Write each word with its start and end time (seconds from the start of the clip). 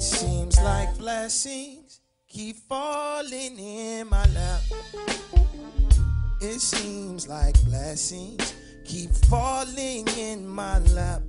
It 0.00 0.04
seems 0.04 0.58
like 0.62 0.96
blessings 0.96 2.00
keep 2.26 2.56
falling 2.56 3.58
in 3.58 4.08
my 4.08 4.24
lap. 4.28 4.62
It 6.40 6.58
seems 6.58 7.28
like 7.28 7.62
blessings 7.66 8.54
keep 8.86 9.10
falling 9.10 10.08
in 10.16 10.48
my 10.48 10.78
lap. 10.78 11.20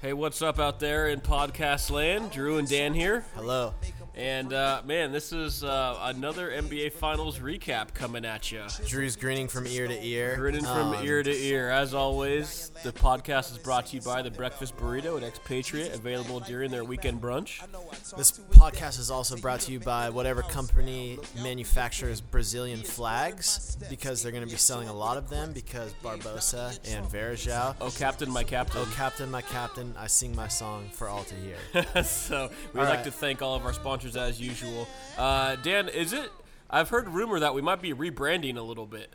Hey, 0.00 0.14
what's 0.14 0.40
up 0.40 0.58
out 0.58 0.80
there 0.80 1.08
in 1.08 1.20
podcast 1.20 1.90
land? 1.90 2.30
Drew 2.30 2.56
and 2.56 2.66
Dan 2.66 2.94
here. 2.94 3.26
Hello. 3.34 3.74
And 4.16 4.52
uh, 4.52 4.82
man, 4.84 5.12
this 5.12 5.32
is 5.32 5.62
uh, 5.62 5.96
another 6.02 6.50
NBA 6.50 6.92
Finals 6.92 7.38
recap 7.38 7.94
coming 7.94 8.24
at 8.24 8.50
you. 8.50 8.62
Drew's 8.86 9.16
grinning 9.16 9.46
from 9.48 9.66
ear 9.66 9.86
to 9.86 10.04
ear. 10.04 10.36
Grinning 10.36 10.62
from 10.64 10.94
Um, 10.94 11.04
ear 11.06 11.22
to 11.22 11.30
ear. 11.32 11.70
As 11.70 11.94
always, 11.94 12.70
the 12.82 12.92
podcast 12.92 13.52
is 13.52 13.58
brought 13.58 13.86
to 13.86 13.96
you 13.96 14.02
by 14.02 14.20
the 14.22 14.30
Breakfast 14.30 14.76
Burrito 14.76 15.16
at 15.16 15.22
Expatriate, 15.22 15.94
available 15.94 16.40
during 16.40 16.70
their 16.72 16.84
weekend 16.84 17.20
brunch. 17.22 17.60
This 18.16 18.32
podcast 18.32 18.98
is 18.98 19.10
also 19.12 19.36
brought 19.36 19.60
to 19.60 19.72
you 19.72 19.78
by 19.78 20.10
whatever 20.10 20.42
company 20.42 21.18
manufactures 21.42 22.20
Brazilian 22.20 22.80
flags 22.80 23.76
because 23.88 24.22
they're 24.22 24.32
going 24.32 24.44
to 24.44 24.50
be 24.50 24.56
selling 24.58 24.88
a 24.88 24.92
lot 24.94 25.16
of 25.18 25.30
them 25.30 25.52
because 25.52 25.92
Barbosa 26.02 26.78
and 26.92 27.06
Varejão. 27.06 27.76
Oh, 27.80 27.90
Captain, 27.96 28.28
my 28.30 28.42
Captain. 28.42 28.80
Oh, 28.82 28.92
Captain, 28.96 29.30
my 29.30 29.42
Captain, 29.42 29.94
I 29.96 30.08
sing 30.08 30.34
my 30.34 30.48
song 30.48 30.88
for 30.92 31.08
all 31.08 31.22
to 31.24 31.34
hear. 31.36 32.02
so 32.02 32.50
we'd 32.74 32.80
All 32.80 32.86
like 32.86 32.96
right. 32.96 33.04
to 33.04 33.10
thank 33.12 33.40
all 33.40 33.54
of 33.54 33.64
our 33.64 33.72
sponsors 33.72 33.99
as 34.16 34.40
usual. 34.40 34.86
Uh, 35.18 35.56
Dan, 35.56 35.88
is 35.88 36.12
it? 36.12 36.30
I've 36.68 36.88
heard 36.90 37.08
rumor 37.08 37.40
that 37.40 37.54
we 37.54 37.62
might 37.62 37.82
be 37.82 37.92
rebranding 37.92 38.56
a 38.56 38.62
little 38.62 38.86
bit. 38.86 39.12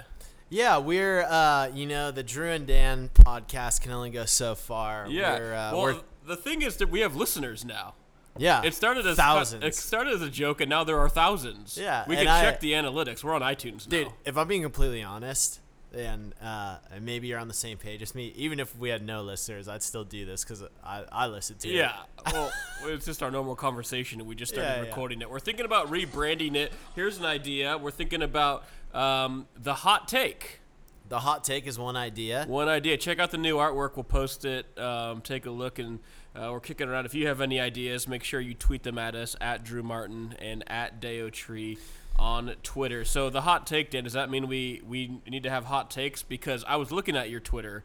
yeah, 0.50 0.78
we're, 0.78 1.22
uh, 1.24 1.70
you 1.74 1.86
know, 1.86 2.12
the 2.12 2.24
Drew 2.24 2.50
and 2.50 2.68
Dan 2.68 3.10
podcast 3.14 3.82
can 3.82 3.92
only 3.92 4.10
go 4.10 4.26
so 4.26 4.56
far. 4.56 5.08
Yeah. 5.10 5.38
We're, 5.40 5.54
uh, 5.54 5.72
well, 5.74 5.82
we're, 5.82 5.96
the 6.28 6.36
thing 6.36 6.62
is 6.62 6.78
that 6.78 6.90
we 6.90 7.00
have 7.00 7.16
listeners 7.16 7.64
now. 7.64 7.94
yeah. 8.38 8.62
It 8.64 8.74
started 8.74 9.06
as 9.08 9.16
thousands. 9.18 9.64
It 9.64 9.74
started 9.76 10.14
as 10.14 10.22
a 10.22 10.30
joke, 10.30 10.60
and 10.62 10.70
now 10.70 10.84
there 10.84 11.00
are 11.00 11.08
thousands. 11.10 11.78
Yeah, 11.78 12.04
we 12.08 12.16
can 12.18 12.28
I- 12.28 12.42
check 12.42 12.60
the 12.60 12.74
analytics. 12.74 13.24
We're 13.24 13.34
on 13.34 13.42
iTunes 13.42 13.88
now. 13.90 13.98
Dude, 13.98 14.08
if 14.26 14.38
I'm 14.38 14.48
being 14.48 14.62
completely 14.64 15.02
honest, 15.02 15.62
and 15.96 16.34
uh, 16.42 16.78
and 16.92 17.06
maybe 17.06 17.28
you're 17.28 17.40
on 17.40 17.48
the 17.48 17.54
same 17.54 17.78
page 17.78 18.02
as 18.02 18.14
me, 18.14 18.34
even 18.36 18.60
if 18.60 18.78
we 18.78 18.90
had 18.90 19.06
no 19.06 19.22
listeners, 19.24 19.68
I'd 19.68 19.84
still 19.84 20.04
do 20.04 20.26
this 20.26 20.44
because 20.44 20.64
I, 20.84 21.04
I 21.12 21.28
listen 21.28 21.58
to 21.60 21.70
it. 21.70 21.76
Yeah, 21.76 21.94
well, 22.32 22.52
it's 22.86 23.06
just 23.06 23.24
our 23.24 23.32
normal 23.32 23.56
conversation, 23.56 24.20
and 24.20 24.28
we 24.30 24.36
just 24.36 24.54
started 24.54 24.70
Yeah, 24.70 24.82
yeah. 24.84 24.90
recording 24.90 25.22
it. 25.22 25.30
We're 25.30 25.40
thinking 25.40 25.66
about 25.66 25.92
rebranding 25.92 26.56
it. 26.56 26.74
Here's 26.96 27.18
an 27.18 27.26
idea. 27.26 27.78
We're 27.78 27.92
thinking 27.92 28.22
about 28.22 28.66
um, 28.94 29.48
the 29.56 29.74
hot 29.74 30.08
take. 30.08 30.60
The 31.08 31.20
hot 31.20 31.44
take 31.44 31.68
is 31.68 31.78
one 31.78 31.96
idea. 31.96 32.46
One 32.48 32.68
idea. 32.68 32.98
Check 32.98 33.20
out 33.20 33.30
the 33.32 33.38
new 33.38 33.58
artwork. 33.58 33.96
We'll 33.96 34.04
post 34.04 34.44
it. 34.44 34.66
Um, 34.80 35.22
take 35.22 35.46
a 35.46 35.52
look, 35.52 35.78
and 35.78 36.00
uh, 36.36 36.50
we're 36.52 36.60
kicking 36.60 36.90
around. 36.90 37.06
If 37.06 37.14
you 37.14 37.28
have 37.28 37.42
any 37.42 37.60
ideas, 37.60 38.08
make 38.08 38.24
sure 38.24 38.42
you 38.42 38.56
tweet 38.56 38.82
them 38.82 38.98
at 38.98 39.14
us 39.16 39.36
at 39.40 39.64
Drew 39.64 39.84
Martin 39.84 40.36
and 40.40 40.64
at 40.68 41.00
Deo 41.00 41.30
Tree 41.30 41.78
on 42.18 42.56
Twitter. 42.64 43.06
So 43.06 43.30
the 43.30 43.42
hot 43.42 43.68
take, 43.68 43.92
Dan, 43.92 44.04
does 44.04 44.14
that 44.14 44.30
mean 44.30 44.48
we 44.48 44.82
we 44.88 45.20
need 45.28 45.44
to 45.44 45.50
have 45.50 45.66
hot 45.66 45.90
takes? 45.92 46.24
Because 46.24 46.64
I 46.68 46.76
was 46.78 46.92
looking 46.92 47.16
at 47.16 47.30
your 47.30 47.40
Twitter 47.40 47.84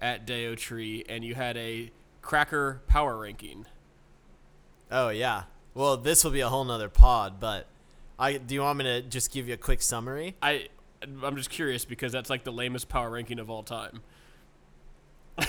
at 0.00 0.26
Deo 0.26 0.54
Tree, 0.54 1.04
and 1.08 1.24
you 1.24 1.34
had 1.34 1.56
a 1.56 1.90
cracker 2.22 2.82
power 2.86 3.18
ranking. 3.18 3.66
Oh 4.90 5.08
yeah. 5.08 5.44
Well, 5.74 5.96
this 5.96 6.24
will 6.24 6.30
be 6.30 6.40
a 6.40 6.48
whole 6.48 6.64
nother 6.64 6.88
pod, 6.88 7.40
but 7.40 7.66
I 8.18 8.36
do 8.36 8.54
you 8.54 8.62
want 8.62 8.78
me 8.78 8.84
to 8.84 9.02
just 9.02 9.32
give 9.32 9.48
you 9.48 9.54
a 9.54 9.58
quick 9.58 9.82
summary? 9.82 10.36
I 10.42 10.68
I'm 11.02 11.36
just 11.36 11.50
curious 11.50 11.84
because 11.84 12.12
that's 12.12 12.28
like 12.28 12.44
the 12.44 12.52
lamest 12.52 12.88
power 12.88 13.10
ranking 13.10 13.38
of 13.38 13.48
all 13.50 13.62
time. 13.62 14.02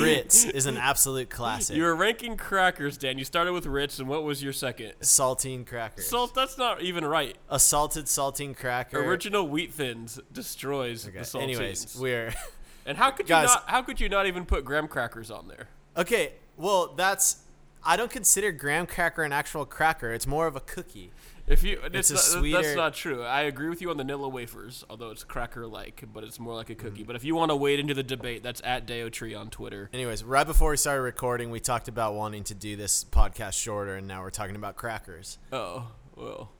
Ritz 0.00 0.44
is 0.44 0.66
an 0.66 0.76
absolute 0.76 1.30
classic. 1.30 1.76
You 1.76 1.84
were 1.84 1.94
ranking 1.94 2.36
crackers, 2.36 2.96
Dan. 2.98 3.18
You 3.18 3.24
started 3.24 3.52
with 3.52 3.66
Ritz, 3.66 3.98
and 3.98 4.08
what 4.08 4.24
was 4.24 4.42
your 4.42 4.52
second? 4.52 4.94
saltine 5.00 5.66
crackers. 5.66 6.06
Salt. 6.08 6.34
That's 6.34 6.58
not 6.58 6.82
even 6.82 7.04
right. 7.04 7.36
a 7.48 7.58
salted 7.58 8.06
saltine 8.06 8.56
cracker. 8.56 8.98
Original 9.04 9.46
wheat 9.48 9.72
thins 9.72 10.18
destroys 10.32 11.06
Okay, 11.06 11.18
the 11.18 11.24
saltines. 11.24 11.42
Anyways, 11.42 11.96
we're 12.00 12.34
and 12.86 12.98
how 12.98 13.10
could 13.10 13.26
you 13.26 13.34
Guys- 13.34 13.46
not? 13.48 13.64
How 13.68 13.82
could 13.82 14.00
you 14.00 14.08
not 14.08 14.26
even 14.26 14.44
put 14.46 14.64
graham 14.64 14.88
crackers 14.88 15.30
on 15.30 15.48
there? 15.48 15.68
okay. 15.96 16.32
Well, 16.56 16.94
that's 16.96 17.42
I 17.84 17.96
don't 17.96 18.10
consider 18.10 18.50
graham 18.50 18.86
cracker 18.86 19.22
an 19.22 19.32
actual 19.32 19.64
cracker. 19.66 20.12
It's 20.12 20.26
more 20.26 20.46
of 20.46 20.56
a 20.56 20.60
cookie. 20.60 21.12
If 21.46 21.62
you, 21.62 21.80
It's 21.84 22.10
it's 22.10 22.34
not, 22.34 22.40
sweeter- 22.40 22.60
that's 22.62 22.76
not 22.76 22.94
true. 22.94 23.22
I 23.22 23.42
agree 23.42 23.68
with 23.68 23.80
you 23.80 23.90
on 23.90 23.96
the 23.96 24.02
Nilla 24.02 24.30
wafers, 24.30 24.84
although 24.90 25.10
it's 25.10 25.22
cracker-like, 25.22 26.02
but 26.12 26.24
it's 26.24 26.40
more 26.40 26.54
like 26.54 26.70
a 26.70 26.74
cookie. 26.74 27.04
Mm. 27.04 27.06
But 27.06 27.14
if 27.16 27.24
you 27.24 27.36
want 27.36 27.50
to 27.52 27.56
wade 27.56 27.78
into 27.78 27.94
the 27.94 28.02
debate, 28.02 28.42
that's 28.42 28.60
at 28.64 28.84
Deo 28.84 29.08
Tree 29.08 29.32
on 29.32 29.48
Twitter. 29.50 29.88
Anyways, 29.92 30.24
right 30.24 30.46
before 30.46 30.70
we 30.70 30.76
started 30.76 31.02
recording, 31.02 31.50
we 31.50 31.60
talked 31.60 31.86
about 31.86 32.14
wanting 32.14 32.42
to 32.44 32.54
do 32.54 32.74
this 32.74 33.04
podcast 33.04 33.52
shorter, 33.62 33.94
and 33.94 34.08
now 34.08 34.22
we're 34.22 34.30
talking 34.30 34.56
about 34.56 34.74
crackers. 34.74 35.38
Oh 35.52 35.86
well, 36.16 36.50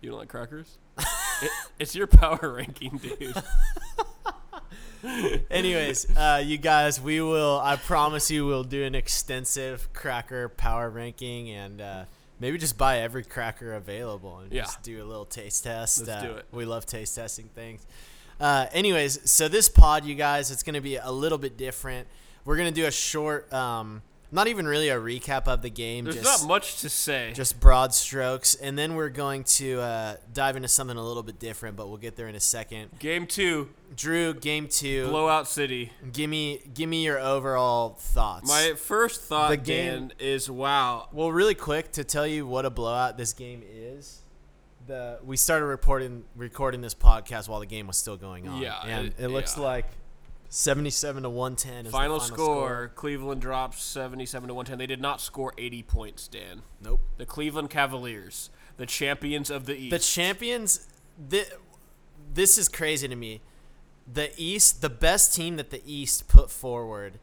you 0.00 0.10
don't 0.10 0.18
like 0.18 0.28
crackers? 0.28 0.76
it, 0.98 1.50
it's 1.78 1.94
your 1.94 2.08
power 2.08 2.52
ranking, 2.56 2.98
dude. 2.98 3.36
Anyways, 5.50 6.16
uh, 6.16 6.42
you 6.44 6.58
guys, 6.58 7.00
we 7.00 7.20
will. 7.20 7.60
I 7.62 7.76
promise 7.76 8.30
you, 8.30 8.46
we'll 8.46 8.64
do 8.64 8.84
an 8.84 8.94
extensive 8.94 9.92
cracker 9.92 10.48
power 10.48 10.90
ranking, 10.90 11.50
and 11.50 11.80
uh, 11.80 12.04
maybe 12.42 12.58
just 12.58 12.76
buy 12.76 12.98
every 12.98 13.22
cracker 13.24 13.72
available 13.72 14.40
and 14.40 14.52
Yeah. 14.52 14.62
just 14.62 14.82
do 14.82 15.02
a 15.02 15.06
little 15.06 15.24
taste 15.24 15.64
test. 15.64 16.00
Let's 16.00 16.10
uh, 16.10 16.20
do 16.26 16.32
it. 16.32 16.46
We 16.52 16.64
love 16.66 16.84
taste 16.84 17.14
testing 17.14 17.48
things. 17.54 17.86
Uh, 18.40 18.66
anyways, 18.72 19.30
so 19.30 19.46
this 19.48 19.68
pod, 19.68 20.04
you 20.04 20.16
guys, 20.16 20.50
it's 20.50 20.64
going 20.64 20.74
to 20.74 20.80
be 20.80 20.96
a 20.96 21.10
little 21.12 21.38
bit 21.38 21.56
different. 21.56 22.08
We're 22.44 22.56
going 22.56 22.68
to 22.68 22.74
do 22.74 22.86
a 22.86 22.90
short, 22.90 23.50
um, 23.52 24.02
not 24.32 24.48
even 24.48 24.66
really 24.66 24.88
a 24.88 24.96
recap 24.96 25.46
of 25.46 25.60
the 25.60 25.68
game. 25.68 26.04
There's 26.04 26.16
just, 26.16 26.42
not 26.42 26.48
much 26.48 26.80
to 26.80 26.88
say. 26.88 27.32
just 27.34 27.60
broad 27.60 27.92
strokes, 27.92 28.54
and 28.54 28.78
then 28.78 28.94
we're 28.94 29.10
going 29.10 29.44
to 29.44 29.80
uh, 29.80 30.16
dive 30.32 30.56
into 30.56 30.68
something 30.68 30.96
a 30.96 31.02
little 31.02 31.22
bit 31.22 31.38
different, 31.38 31.76
but 31.76 31.88
we'll 31.88 31.98
get 31.98 32.16
there 32.16 32.28
in 32.28 32.34
a 32.34 32.40
second. 32.40 32.98
Game 32.98 33.26
two, 33.26 33.68
Drew, 33.94 34.32
game 34.32 34.68
two. 34.68 35.06
blowout 35.08 35.46
city. 35.46 35.92
Give 36.12 36.30
me, 36.30 36.62
give 36.72 36.88
me 36.88 37.04
your 37.04 37.20
overall 37.20 37.90
thoughts. 37.90 38.48
My 38.48 38.72
first 38.74 39.20
thought, 39.20 39.50
The 39.50 39.56
game- 39.58 40.08
Dan, 40.08 40.12
is 40.18 40.50
wow. 40.50 41.08
well, 41.12 41.30
really 41.30 41.54
quick 41.54 41.92
to 41.92 42.02
tell 42.04 42.26
you 42.26 42.46
what 42.46 42.64
a 42.64 42.70
blowout 42.70 43.18
this 43.18 43.34
game 43.34 43.62
is. 43.70 44.20
The 44.86 45.20
we 45.24 45.36
started 45.36 45.66
reporting 45.66 46.24
recording 46.34 46.80
this 46.80 46.94
podcast 46.94 47.48
while 47.48 47.60
the 47.60 47.66
game 47.66 47.86
was 47.86 47.96
still 47.96 48.16
going 48.16 48.48
on. 48.48 48.60
Yeah, 48.60 48.80
and 48.84 49.06
it- 49.08 49.14
it, 49.20 49.28
looks 49.28 49.56
yeah. 49.56 49.62
like 49.62 49.86
seventy-seven 50.52 51.22
to 51.22 51.30
one 51.30 51.56
ten. 51.56 51.86
Final, 51.86 52.20
score, 52.20 52.92
Cleveland 52.94 53.40
drops 53.40 53.82
77 53.82 54.48
to 54.48 54.54
110. 54.54 54.78
They 54.78 54.86
did 54.86 55.00
not 55.00 55.20
score 55.20 55.54
80 55.56 55.82
points, 55.84 56.28
Dan. 56.28 56.62
Nope. 56.82 57.00
The 57.16 57.24
Cleveland 57.26 57.70
Cavaliers, 57.70 58.50
the 58.76 58.86
champions 58.86 59.50
of 59.50 59.64
the 59.66 59.74
East. 59.74 59.90
The 59.90 59.98
champions. 59.98 60.86
Th- 61.30 61.48
this 62.34 62.58
is 62.58 62.68
crazy 62.68 63.08
to 63.08 63.16
me. 63.16 63.40
The 64.12 64.30
East, 64.36 64.82
the 64.82 64.90
best 64.90 65.34
team 65.34 65.56
that 65.56 65.70
the 65.70 65.82
East 65.86 66.28
put 66.28 66.50
forward, 66.50 67.18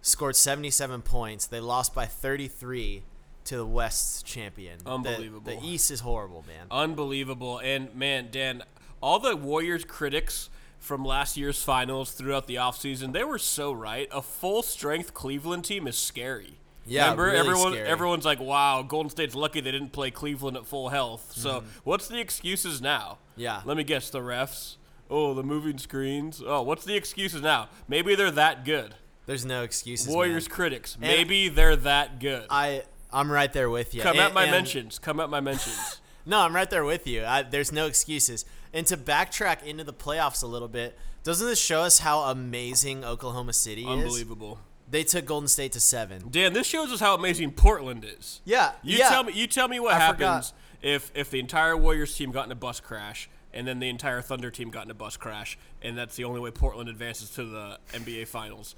scored 0.00 0.36
seventy-seven 0.36 1.02
points. 1.02 1.46
They 1.46 1.60
lost 1.60 1.94
by 1.94 2.06
thirty-three 2.06 3.02
to 3.44 3.56
the 3.56 3.66
West's 3.66 4.22
champion. 4.22 4.78
The- 4.84 4.90
Unbelievable. 4.90 5.52
The, 5.60 5.66
East 5.66 5.90
is 5.90 6.00
horrible, 6.00 6.44
man. 6.46 6.66
Unbelievable. 6.70 7.58
And 7.58 7.92
man, 7.94 8.28
Dan, 8.30 8.62
all 9.00 9.18
the 9.18 9.34
Warriors 9.34 9.84
critics 9.84 10.48
from 10.78 11.04
last 11.04 11.36
year's 11.36 11.62
finals 11.62 12.12
throughout 12.12 12.46
the 12.46 12.54
offseason, 12.56 13.12
they 13.12 13.24
were 13.24 13.38
so 13.38 13.72
right. 13.72 14.08
A 14.12 14.22
full 14.22 14.62
strength 14.62 15.14
Cleveland 15.14 15.64
team 15.64 15.86
is 15.86 15.96
scary. 15.98 16.58
Yeah, 16.86 17.02
Remember, 17.10 17.24
really 17.24 17.38
everyone 17.38 17.72
scary. 17.72 17.86
everyone's 17.88 18.24
like, 18.24 18.40
"Wow, 18.40 18.82
Golden 18.82 19.10
State's 19.10 19.34
lucky 19.34 19.60
they 19.60 19.72
didn't 19.72 19.90
play 19.92 20.10
Cleveland 20.10 20.56
at 20.56 20.66
full 20.66 20.88
health." 20.88 21.32
So, 21.36 21.62
what's 21.84 22.08
the 22.08 22.18
excuses 22.18 22.80
now? 22.80 23.18
Mm-hmm. 23.32 23.40
Yeah. 23.42 23.60
Let 23.66 23.76
me 23.76 23.84
guess, 23.84 24.08
the 24.08 24.20
refs. 24.20 24.76
Oh, 25.10 25.34
the 25.34 25.42
moving 25.42 25.76
screens. 25.78 26.42
Oh, 26.44 26.62
what's 26.62 26.84
the 26.84 26.96
excuses 26.96 27.42
now? 27.42 27.68
Maybe 27.88 28.14
they're 28.14 28.30
that 28.30 28.64
good. 28.64 28.94
There's 29.26 29.44
no 29.44 29.62
excuses. 29.62 30.08
Warriors 30.08 30.48
man. 30.48 30.54
critics. 30.56 30.96
Maybe 30.98 31.48
they're 31.50 31.76
that 31.76 32.20
good. 32.20 32.46
I 32.48 32.84
I'm 33.12 33.30
right 33.30 33.52
there 33.52 33.68
with 33.68 33.94
you. 33.94 34.00
Come 34.02 34.12
And- 34.16 34.20
at 34.20 34.32
my 34.34 34.50
mentions. 34.50 34.98
Come 34.98 35.20
at 35.20 35.28
my 35.28 35.40
mentions. 35.40 36.00
No, 36.28 36.40
I'm 36.40 36.54
right 36.54 36.68
there 36.68 36.84
with 36.84 37.06
you. 37.06 37.24
I, 37.24 37.42
there's 37.42 37.72
no 37.72 37.86
excuses. 37.86 38.44
And 38.72 38.86
to 38.88 38.96
backtrack 38.98 39.62
into 39.64 39.82
the 39.82 39.94
playoffs 39.94 40.42
a 40.42 40.46
little 40.46 40.68
bit, 40.68 40.96
doesn't 41.24 41.46
this 41.46 41.58
show 41.60 41.80
us 41.80 42.00
how 42.00 42.20
amazing 42.20 43.04
Oklahoma 43.04 43.54
City 43.54 43.82
is? 43.82 43.88
Unbelievable. 43.88 44.60
They 44.90 45.04
took 45.04 45.24
Golden 45.24 45.48
State 45.48 45.72
to 45.72 45.80
seven. 45.80 46.24
Dan, 46.30 46.52
this 46.52 46.66
shows 46.66 46.92
us 46.92 47.00
how 47.00 47.14
amazing 47.14 47.52
Portland 47.52 48.04
is. 48.06 48.40
Yeah, 48.44 48.72
You 48.82 48.98
yeah. 48.98 49.08
tell 49.08 49.24
me. 49.24 49.32
You 49.32 49.46
tell 49.46 49.68
me 49.68 49.80
what 49.80 49.94
I 49.94 49.98
happens 49.98 50.50
forgot. 50.50 50.52
if 50.82 51.10
if 51.14 51.30
the 51.30 51.40
entire 51.40 51.76
Warriors 51.76 52.14
team 52.14 52.30
got 52.30 52.46
in 52.46 52.52
a 52.52 52.54
bus 52.54 52.78
crash, 52.80 53.28
and 53.52 53.66
then 53.66 53.80
the 53.80 53.88
entire 53.88 54.20
Thunder 54.22 54.50
team 54.50 54.70
got 54.70 54.84
in 54.84 54.90
a 54.90 54.94
bus 54.94 55.16
crash, 55.16 55.58
and 55.82 55.96
that's 55.96 56.16
the 56.16 56.24
only 56.24 56.40
way 56.40 56.50
Portland 56.50 56.88
advances 56.88 57.30
to 57.30 57.44
the 57.44 57.78
NBA 57.92 58.28
Finals. 58.28 58.74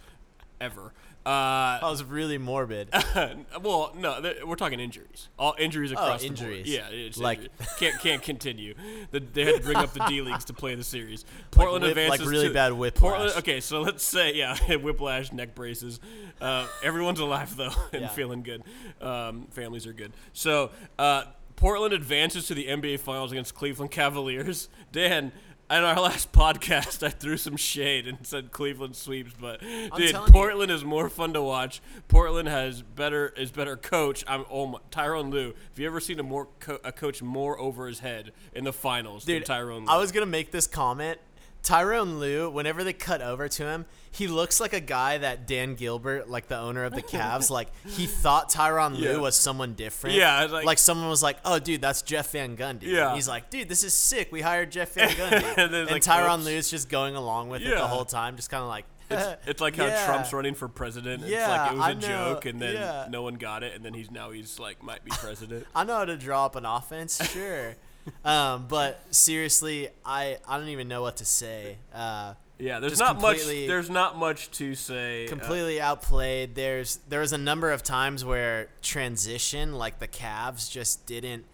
ever. 0.60 0.92
Uh, 1.26 1.78
That 1.80 1.82
was 1.90 2.02
really 2.02 2.38
morbid. 2.38 2.88
well, 3.62 3.92
no, 3.96 4.22
th- 4.22 4.42
we're 4.44 4.56
talking 4.56 4.80
injuries. 4.80 5.28
All 5.38 5.54
injuries 5.58 5.92
across 5.92 6.22
injuries. 6.24 6.64
the 6.66 6.78
board. 6.78 6.92
Yeah, 6.92 6.96
it's 7.06 7.18
Like- 7.18 7.38
injury. 7.40 7.52
can't 7.78 8.00
can't 8.00 8.22
continue. 8.22 8.74
The, 9.10 9.20
they 9.20 9.44
had 9.44 9.56
to 9.56 9.60
bring 9.62 9.76
up 9.76 9.92
the 9.92 10.04
D 10.06 10.22
leagues 10.22 10.46
to 10.46 10.54
play 10.54 10.74
the 10.76 10.84
series. 10.84 11.24
Portland 11.50 11.84
whip- 11.84 12.08
like 12.08 12.20
really 12.20 12.48
to- 12.48 12.54
bad 12.54 12.72
whiplash. 12.72 13.00
Portland, 13.00 13.32
okay, 13.38 13.60
so 13.60 13.82
let's 13.82 14.02
say 14.02 14.34
yeah, 14.34 14.56
whiplash, 14.76 15.30
neck 15.32 15.54
braces. 15.54 16.00
Uh, 16.40 16.66
everyone's 16.82 17.20
alive 17.20 17.54
though 17.56 17.70
and 17.92 18.02
Yeah. 18.02 18.08
feeling 18.08 18.42
good. 18.42 18.62
Um, 19.00 19.46
families 19.50 19.86
are 19.86 19.92
good. 19.92 20.12
So 20.32 20.70
uh, 20.98 21.24
Portland 21.56 21.92
advances 21.92 22.46
to 22.46 22.54
the 22.54 22.66
NBA 22.66 23.00
Finals 23.00 23.30
against 23.30 23.54
Cleveland 23.54 23.90
Cavaliers. 23.90 24.68
Dan. 24.92 25.32
In 25.70 25.84
our 25.84 26.00
last 26.00 26.32
podcast, 26.40 27.06
I 27.06 27.10
threw 27.10 27.36
some 27.36 27.56
shade 27.56 28.08
and 28.08 28.18
said 28.26 28.50
Cleveland 28.50 28.96
sweeps, 28.96 29.32
but 29.40 29.60
dude, 29.60 29.90
telling 29.90 30.26
you. 30.26 30.32
Portland 30.32 30.72
is 30.72 30.84
more 30.84 31.08
fun 31.08 31.32
to 31.34 31.42
watch. 31.42 31.80
Portland 32.08 32.48
has 32.48 32.82
better 32.82 33.28
is 33.36 33.52
better 33.52 33.76
coach. 33.76 34.24
I'm 34.26 34.44
oh 34.50 34.66
my, 34.66 34.78
Tyronn 34.90 35.30
Lue. 35.30 35.54
Have 35.70 35.78
you 35.78 35.86
ever 35.86 36.00
seen 36.00 36.18
a 36.18 36.24
more 36.24 36.48
co- 36.58 36.80
a 36.82 36.90
coach 36.90 37.22
more 37.22 37.58
over 37.60 37.86
his 37.86 38.00
head 38.00 38.32
in 38.52 38.64
the 38.64 38.72
finals 38.72 39.24
Dude, 39.24 39.46
than 39.46 39.56
Tyronn 39.56 39.86
Lue? 39.86 39.92
I 39.92 39.96
was 39.98 40.10
gonna 40.10 40.26
make 40.26 40.50
this 40.50 40.66
comment. 40.66 41.20
Tyronn 41.62 42.18
Lue, 42.18 42.48
whenever 42.50 42.82
they 42.84 42.92
cut 42.92 43.20
over 43.20 43.48
to 43.48 43.64
him, 43.64 43.84
he 44.10 44.26
looks 44.26 44.60
like 44.60 44.72
a 44.72 44.80
guy 44.80 45.18
that 45.18 45.46
Dan 45.46 45.74
Gilbert, 45.74 46.28
like 46.28 46.48
the 46.48 46.58
owner 46.58 46.84
of 46.84 46.94
the 46.94 47.02
Cavs, 47.02 47.50
like 47.58 47.68
he 47.86 48.06
thought 48.06 48.50
Tyronn 48.50 48.98
Yeah. 48.98 49.12
Lue 49.12 49.20
was 49.20 49.36
someone 49.36 49.74
different. 49.74 50.16
Yeah, 50.16 50.46
like, 50.46 50.64
like- 50.64 50.78
someone 50.78 51.08
was 51.08 51.22
like, 51.22 51.36
"Oh, 51.44 51.58
dude, 51.58 51.80
that's 51.82 52.02
Jeff 52.02 52.32
Van 52.32 52.56
Gundy." 52.56 52.84
Yeah. 52.84 53.14
he's 53.14 53.28
like, 53.28 53.50
"Dude, 53.50 53.68
this 53.68 53.84
is 53.84 53.92
sick. 53.94 54.32
We 54.32 54.40
hired 54.40 54.72
Jeff 54.72 54.92
Van 54.94 55.10
Gundy." 55.10 55.58
And 55.58 55.74
and 55.74 55.90
like, 55.90 56.02
Tyronn. 56.02 56.44
Lue's 56.44 56.70
just 56.70 56.88
going 56.88 57.14
along 57.14 57.50
with 57.50 57.62
it 57.62 57.70
the 57.70 57.86
whole 57.86 58.04
time, 58.06 58.36
just 58.36 58.50
kind 58.50 58.62
of 58.62 58.68
like. 58.68 58.86
it's, 59.10 59.36
it's 59.50 59.60
like 59.60 59.76
how 59.76 59.86
Yeah. 59.86 60.06
Trump's 60.06 60.32
running 60.32 60.54
for 60.54 60.66
president. 60.66 61.22
it's 61.22 61.30
Yeah, 61.30 61.48
like 61.48 61.72
it 61.72 61.76
was 61.76 61.86
a 61.86 61.94
know, 61.94 62.32
joke, 62.34 62.46
and 62.46 62.60
then 62.62 62.74
yeah. 62.74 63.06
no 63.10 63.22
one 63.22 63.34
got 63.34 63.62
it, 63.62 63.74
and 63.76 63.84
then 63.84 63.92
he's 63.94 64.10
now 64.10 64.30
he's 64.30 64.58
like 64.58 64.82
might 64.82 65.04
be 65.04 65.10
president. 65.10 65.66
I 65.74 65.84
know 65.84 65.96
how 65.98 66.04
to 66.06 66.16
draw 66.16 66.46
up 66.46 66.56
an 66.56 66.64
offense, 66.64 67.20
sure. 67.30 67.76
Um, 68.24 68.66
but 68.68 69.02
seriously, 69.10 69.88
I 70.04 70.38
I 70.48 70.58
don't 70.58 70.68
even 70.68 70.88
know 70.88 71.02
what 71.02 71.18
to 71.18 71.24
say. 71.24 71.76
Uh, 71.94 72.34
yeah, 72.58 72.78
there's 72.80 72.92
Just 72.92 73.00
not 73.00 73.20
much. 73.20 73.44
There's 73.44 73.90
not 73.90 74.18
much 74.18 74.50
to 74.52 74.74
say. 74.74 75.26
uh, 75.26 75.28
completely 75.28 75.80
outplayed. 75.80 76.54
There's 76.54 76.98
there 77.08 77.20
was 77.20 77.32
a 77.32 77.38
number 77.38 77.70
of 77.70 77.82
times 77.82 78.24
where 78.24 78.68
transition, 78.82 79.74
like 79.74 79.98
the 79.98 80.08
Cavs, 80.08 80.70
just 80.70 81.06
didn't. 81.06 81.44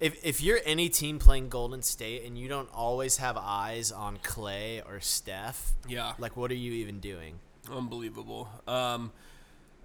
If 0.00 0.24
if 0.24 0.42
you're 0.42 0.60
any 0.64 0.88
team 0.88 1.18
playing 1.18 1.48
Golden 1.48 1.82
State 1.82 2.24
and 2.24 2.38
you 2.38 2.48
don't 2.48 2.68
always 2.72 3.16
have 3.18 3.36
eyes 3.36 3.90
on 3.90 4.18
Klay 4.18 4.84
or 4.86 5.00
Steph, 5.00 5.72
yeah, 5.88 6.12
like 6.18 6.36
what 6.36 6.50
are 6.50 6.56
you 6.56 6.72
even 6.72 7.00
doing? 7.00 7.40
Unbelievable. 7.70 8.48
Um, 8.68 9.12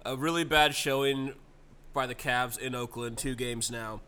a 0.04 0.16
really 0.16 0.44
bad 0.44 0.74
showing 0.74 1.34
by 1.92 2.06
the 2.06 2.14
Cavs 2.14 2.58
in 2.58 2.74
Oakland. 2.74 3.18
Two 3.18 3.34
games 3.34 3.70
now. 3.70 4.00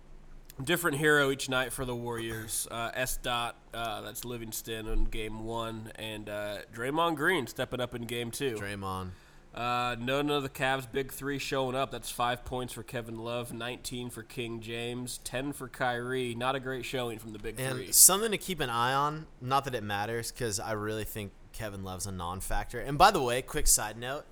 Different 0.63 0.99
hero 0.99 1.31
each 1.31 1.49
night 1.49 1.73
for 1.73 1.85
the 1.85 1.95
Warriors. 1.97 2.69
Uh, 2.71 2.91
S. 2.95 3.17
Dot, 3.17 3.57
uh, 3.75 4.03
that's 4.03 4.25
Livingston 4.25 4.87
in 4.87 5.05
game 5.05 5.45
one, 5.45 5.91
and 5.97 6.29
uh, 6.29 6.59
Draymond 6.75 7.17
Green 7.17 7.47
stepping 7.47 7.81
up 7.81 7.95
in 7.95 8.03
game 8.03 8.31
two. 8.31 8.55
Draymond. 8.57 9.11
Uh, 9.55 9.97
none 9.99 10.31
of 10.31 10.43
the 10.43 10.49
Cavs' 10.49 10.87
big 10.91 11.11
three 11.13 11.39
showing 11.39 11.75
up. 11.75 11.91
That's 11.91 12.11
five 12.11 12.45
points 12.45 12.73
for 12.73 12.83
Kevin 12.83 13.19
Love, 13.19 13.53
19 13.53 14.11
for 14.11 14.23
King 14.23 14.61
James, 14.61 15.19
10 15.25 15.53
for 15.53 15.69
Kyrie. 15.69 16.35
Not 16.35 16.55
a 16.55 16.61
great 16.61 16.85
showing 16.85 17.19
from 17.19 17.33
the 17.33 17.39
big 17.39 17.59
And 17.59 17.77
three. 17.77 17.93
something 17.93 18.31
to 18.31 18.39
keep 18.39 18.61
an 18.61 18.71
eye 18.71 18.95
on. 18.95 19.27
Not 19.41 19.65
that 19.65 19.75
it 19.75 19.83
matters, 19.83 20.31
because 20.31 20.61
I 20.61 20.73
really 20.73 21.05
think 21.05 21.33
Kevin 21.53 21.83
Love's 21.83 22.07
a 22.07 22.13
non-factor. 22.13 22.79
And 22.81 22.97
by 22.97 23.11
the 23.11 23.21
way, 23.21 23.43
quick 23.43 23.67
side 23.67 23.99
note: 23.99 24.25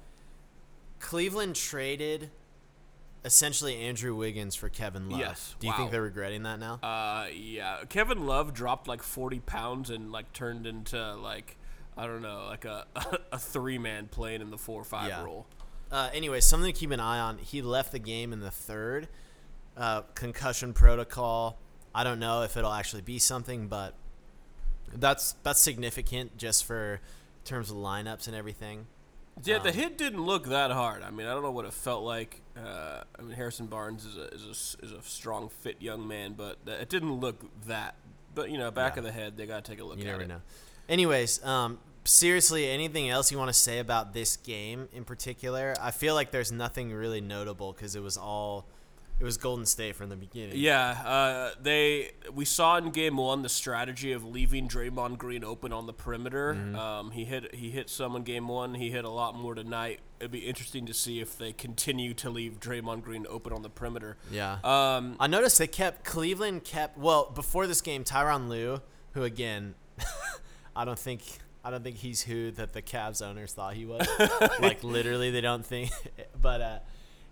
Cleveland 1.01 1.57
traded 1.57 2.31
essentially 3.25 3.77
Andrew 3.77 4.15
Wiggins 4.15 4.55
for 4.55 4.69
Kevin 4.69 5.11
Love. 5.11 5.21
Yes, 5.21 5.55
Do 5.59 5.67
you 5.67 5.73
think 5.75 5.91
they're 5.91 6.03
regretting 6.03 6.43
that 6.45 6.59
now? 6.59 6.75
Uh, 6.83 7.27
yeah, 7.35 7.79
Kevin 7.89 8.27
Love 8.27 8.55
dropped 8.55 8.89
like 8.89 9.03
40 9.03 9.41
pounds 9.41 9.91
and 9.91 10.11
like 10.13 10.33
turned 10.33 10.67
into 10.67 11.15
like 11.17 11.57
I 11.97 12.07
don't 12.07 12.23
know, 12.23 12.47
like 12.49 12.65
a 12.65 12.87
a 13.33 13.39
three 13.39 13.79
man 13.79 14.09
playing 14.11 14.41
in 14.41 14.51
the 14.51 14.59
four 14.59 14.81
or 14.81 14.85
five 14.85 15.09
Yeah. 15.09 15.25
role. 15.25 15.47
Uh, 15.93 16.09
anyway, 16.15 16.41
something 16.41 16.73
to 16.73 16.79
keep 16.79 16.93
an 16.93 17.01
eye 17.01 17.19
on. 17.19 17.39
He 17.39 17.63
left 17.63 17.93
the 17.93 17.99
game 17.99 18.33
in 18.33 18.41
the 18.41 18.51
third. 18.51 19.09
Uh, 19.77 20.03
concussion 20.15 20.73
protocol. 20.73 21.59
I 21.95 22.05
don't 22.05 22.21
know 22.21 22.43
if 22.43 22.57
it'll 22.57 22.73
actually 22.73 23.03
be 23.03 23.19
something, 23.19 23.67
but 23.69 23.95
that's 24.95 25.33
that's 25.43 25.61
significant 25.61 26.37
just 26.37 26.65
for 26.65 27.01
terms 27.45 27.71
of 27.71 27.77
lineups 27.77 28.27
and 28.29 28.37
everything. 28.37 28.87
Yeah, 29.43 29.59
the 29.59 29.71
Um, 29.71 29.75
hit 29.75 29.97
didn't 29.99 30.23
look 30.25 30.47
that 30.49 30.71
hard. 30.71 31.03
I 31.03 31.11
mean, 31.11 31.27
I 31.27 31.33
don't 31.33 31.43
know 31.43 31.51
what 31.51 31.65
it 31.65 31.73
felt 31.73 32.03
like. 32.05 32.43
Uh, 32.57 33.03
I 33.19 33.23
mean, 33.23 33.33
Harrison 33.33 33.67
Barnes 33.67 34.05
is 34.05 34.17
a, 34.19 34.25
is 34.35 34.45
a 34.45 34.85
is 34.87 34.93
a 34.93 35.03
strong, 35.03 35.49
fit 35.49 35.77
young 35.81 36.07
man, 36.07 36.35
but 36.35 36.59
it 36.67 36.89
didn't 36.91 37.21
look 37.21 37.43
that. 37.67 37.95
But 38.35 38.51
you 38.51 38.59
know, 38.59 38.71
back 38.71 38.95
Yeah. 38.95 38.99
of 39.01 39.05
the 39.05 39.13
head, 39.13 39.37
they 39.37 39.47
gotta 39.47 39.63
take 39.63 39.81
a 39.81 39.85
look 39.85 39.97
You 39.99 40.05
at 40.05 40.11
never 40.11 40.23
it. 40.23 40.29
know. 40.29 40.43
Anyways, 40.89 41.43
um, 41.45 41.79
seriously, 42.05 42.69
anything 42.69 43.09
else 43.09 43.31
you 43.33 43.39
want 43.39 43.49
to 43.49 43.55
say 43.59 43.79
about 43.79 44.13
this 44.13 44.37
game 44.37 44.89
in 44.93 45.05
particular? 45.05 45.75
I 45.81 45.91
feel 45.91 46.15
like 46.15 46.33
there's 46.33 46.53
nothing 46.53 46.93
really 46.93 47.21
notable 47.21 47.73
because 47.73 47.95
it 47.97 48.03
was 48.03 48.17
all 48.19 48.67
it 49.21 49.25
was 49.25 49.37
Golden 49.37 49.67
State 49.67 49.97
from 49.97 50.09
the 50.09 50.17
beginning. 50.17 50.57
Yeah, 50.57 50.91
uh, 50.91 51.51
they 51.63 52.13
we 52.33 52.47
saw 52.47 52.79
in 52.79 52.91
game 52.91 53.19
one 53.19 53.43
the 53.43 53.51
strategy 53.51 54.13
of 54.13 54.25
leaving 54.25 54.67
Draymond 54.67 55.19
Green 55.19 55.45
open 55.45 55.75
on 55.75 55.87
the 55.87 55.93
perimeter. 55.93 56.55
Mm-hmm. 56.55 56.75
Um, 56.75 57.11
he 57.11 57.27
hit 57.27 57.55
he 57.55 57.71
hit 57.71 57.91
some 57.91 58.17
in 58.17 58.23
game 58.23 58.49
one. 58.49 58.75
He 58.75 58.91
hit 58.91 59.05
a 59.05 59.11
lot 59.11 59.35
more 59.35 59.55
tonight. 59.55 60.01
It'd 60.19 60.31
be 60.31 60.41
interesting 60.41 60.87
to 60.87 60.95
see 60.95 61.21
if 61.21 61.37
they 61.37 61.53
continue 61.53 62.15
to 62.15 62.31
leave 62.31 62.61
Draymond 62.61 63.03
Green 63.03 63.27
open 63.29 63.53
on 63.53 63.61
the 63.61 63.69
perimeter. 63.69 64.17
Yeah. 64.31 64.59
Um, 64.65 65.17
I 65.21 65.27
noticed 65.27 65.59
they 65.59 65.67
kept 65.67 66.03
Cleveland 66.05 66.65
kept 66.65 66.97
well 66.97 67.31
before 67.35 67.67
this 67.67 67.83
game. 67.83 68.05
Tyronn 68.05 68.49
Lue, 68.49 68.81
who 69.13 69.23
again, 69.23 69.75
I 70.75 70.87
don't 70.87 70.99
think 70.99 71.23
I 71.63 71.71
don't 71.71 71.85
think 71.85 71.97
he's 71.97 72.23
who 72.23 72.53
that 72.53 72.73
the 72.73 72.81
Cavs 72.81 73.21
owners 73.27 73.53
thought 73.53 73.75
he 73.75 73.85
was. 73.85 74.09
like 74.61 74.83
literally, 74.83 75.31
they 75.31 75.43
don't 75.43 75.65
think. 75.65 75.91
But 76.41 76.61
uh, 76.63 76.79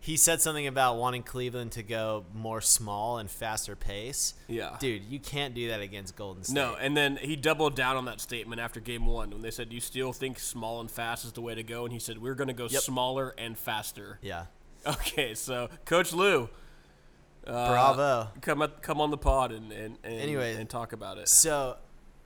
he 0.00 0.16
said 0.16 0.40
something 0.40 0.66
about 0.66 0.96
wanting 0.96 1.22
Cleveland 1.24 1.72
to 1.72 1.82
go 1.82 2.24
more 2.34 2.60
small 2.60 3.18
and 3.18 3.28
faster 3.30 3.74
pace. 3.76 4.34
Yeah. 4.46 4.76
dude, 4.78 5.02
you 5.04 5.18
can't 5.18 5.54
do 5.54 5.68
that 5.68 5.80
against 5.80 6.16
Golden 6.16 6.44
State. 6.44 6.54
no, 6.54 6.76
and 6.80 6.96
then 6.96 7.16
he 7.16 7.34
doubled 7.36 7.74
down 7.74 7.96
on 7.96 8.04
that 8.06 8.20
statement 8.20 8.60
after 8.60 8.78
game 8.80 9.06
one 9.06 9.30
when 9.30 9.42
they 9.42 9.50
said, 9.50 9.72
"You 9.72 9.80
still 9.80 10.12
think 10.12 10.38
small 10.38 10.80
and 10.80 10.90
fast 10.90 11.24
is 11.24 11.32
the 11.32 11.40
way 11.42 11.54
to 11.54 11.62
go?" 11.62 11.84
And 11.84 11.92
he 11.92 11.98
said, 11.98 12.18
"We're 12.22 12.34
going 12.36 12.48
to 12.48 12.54
go 12.54 12.68
Yep. 12.70 12.82
smaller 12.82 13.34
and 13.36 13.58
faster." 13.58 14.18
yeah, 14.22 14.46
Okay, 14.86 15.34
so 15.34 15.68
Coach 15.84 16.12
Lue, 16.12 16.48
uh, 17.46 17.68
bravo. 17.68 18.28
come 18.40 18.62
up, 18.62 18.80
come 18.82 19.00
on 19.00 19.10
the 19.10 19.18
pod 19.18 19.52
and 19.52 19.72
and, 19.72 19.98
and 20.04 20.14
Anyway. 20.20 20.54
and 20.54 20.68
talk 20.70 20.92
about 20.92 21.18
it. 21.18 21.28
So, 21.28 21.76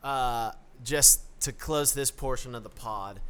uh, 0.04 0.52
just 0.84 1.20
to 1.40 1.52
close 1.52 1.94
this 1.94 2.10
portion 2.10 2.54
of 2.54 2.62
the 2.62 2.68
pod, 2.70 3.20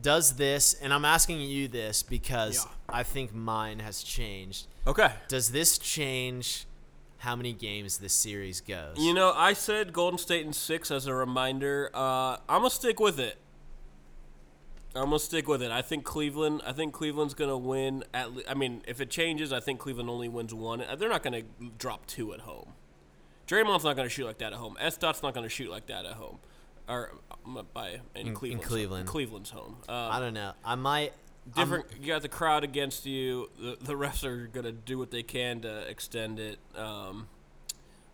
does 0.00 0.36
this, 0.36 0.74
and 0.74 0.92
I'm 0.92 1.04
asking 1.04 1.40
you 1.40 1.68
this 1.68 2.02
because 2.02 2.56
Yeah. 2.64 2.70
I 2.88 3.02
think 3.02 3.34
mine 3.34 3.78
has 3.80 4.02
changed. 4.02 4.66
Okay. 4.86 5.12
Does 5.28 5.50
this 5.50 5.78
change 5.78 6.66
how 7.18 7.34
many 7.34 7.52
games 7.52 7.98
this 7.98 8.12
series 8.12 8.60
goes? 8.60 8.96
You 8.98 9.14
know, 9.14 9.32
I 9.34 9.52
said 9.54 9.92
Golden 9.92 10.18
State 10.18 10.44
in 10.46 10.52
six 10.52 10.90
as 10.90 11.06
a 11.06 11.14
reminder. 11.14 11.90
Uh, 11.94 12.36
I'm 12.48 12.60
gonna 12.60 12.70
stick 12.70 13.00
with 13.00 13.18
it. 13.18 13.38
I'm 14.94 15.04
gonna 15.04 15.18
stick 15.18 15.46
with 15.48 15.62
it. 15.62 15.70
I 15.70 15.82
think 15.82 16.04
Cleveland. 16.04 16.62
I 16.66 16.72
think 16.72 16.94
Cleveland's 16.94 17.34
gonna 17.34 17.58
win. 17.58 18.04
At 18.14 18.32
le- 18.34 18.42
I 18.48 18.54
mean, 18.54 18.82
if 18.86 19.00
it 19.00 19.10
changes, 19.10 19.52
I 19.52 19.60
think 19.60 19.78
Cleveland 19.80 20.08
only 20.08 20.28
wins 20.28 20.54
one. 20.54 20.80
Uh, 20.82 20.96
They're 20.96 21.08
not 21.10 21.22
gonna 21.22 21.42
drop 21.78 22.06
two 22.06 22.32
at 22.32 22.40
home. 22.40 22.72
Draymond's 23.46 23.84
not 23.84 23.94
gonna 23.96 24.08
shoot 24.08 24.24
like 24.24 24.38
that 24.38 24.52
at 24.52 24.58
home. 24.58 24.76
S. 24.80 24.96
Dot's 24.96 25.22
not 25.22 25.34
gonna 25.34 25.48
shoot 25.48 25.70
like 25.70 25.86
that 25.86 26.06
at 26.06 26.14
home, 26.14 26.38
or 26.88 27.12
by 27.72 28.00
in, 28.14 28.28
in 28.28 28.34
Cleveland's 28.34 28.64
home. 28.64 28.70
Cleveland. 28.72 29.08
Cleveland's 29.08 29.50
home. 29.50 29.76
Um, 29.88 29.94
I 29.94 30.20
don't 30.20 30.34
know. 30.34 30.52
I 30.64 30.74
might. 30.74 31.12
different. 31.54 31.86
you 32.00 32.06
got 32.08 32.22
the 32.22 32.28
crowd 32.28 32.64
against 32.64 33.06
you. 33.06 33.50
The, 33.60 33.76
the 33.80 33.94
refs 33.94 34.24
are 34.24 34.46
gonna 34.46 34.72
do 34.72 34.98
what 34.98 35.10
they 35.10 35.22
can 35.22 35.60
to 35.62 35.88
extend 35.88 36.38
it. 36.38 36.58
Um, 36.76 37.28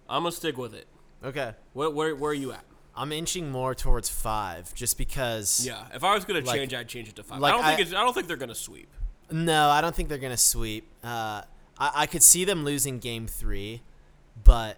I'm 0.08 0.22
gonna 0.22 0.32
stick 0.32 0.56
with 0.58 0.74
it. 0.74 0.86
Okay. 1.24 1.52
Where, 1.72 1.90
where, 1.90 2.14
where 2.14 2.30
are 2.32 2.34
you 2.34 2.52
at? 2.52 2.64
I'm 2.94 3.10
inching 3.12 3.50
more 3.50 3.74
towards 3.74 4.08
five, 4.10 4.74
just 4.74 4.98
because. 4.98 5.64
Yeah, 5.66 5.84
if 5.94 6.04
I 6.04 6.14
was 6.14 6.24
gonna 6.24 6.40
Like- 6.40 6.56
change, 6.58 6.74
I'd 6.74 6.88
change 6.88 7.08
it 7.08 7.16
to 7.16 7.22
five. 7.22 7.40
like 7.40 7.52
I 7.52 7.56
don't 7.56 7.64
think 7.64 7.78
I- 7.78 7.82
it's. 7.82 7.92
I 7.92 8.02
don't 8.02 8.12
think 8.12 8.26
they're 8.26 8.36
gonna 8.36 8.54
sweep. 8.54 8.88
No, 9.30 9.68
I 9.70 9.80
don't 9.80 9.94
think 9.94 10.08
they're 10.10 10.18
gonna 10.18 10.36
sweep. 10.36 10.86
Uh, 11.02 11.42
I, 11.78 11.90
I 11.94 12.06
could 12.06 12.22
see 12.22 12.44
them 12.44 12.64
losing 12.64 12.98
Game 12.98 13.26
Three, 13.26 13.80
but 14.44 14.76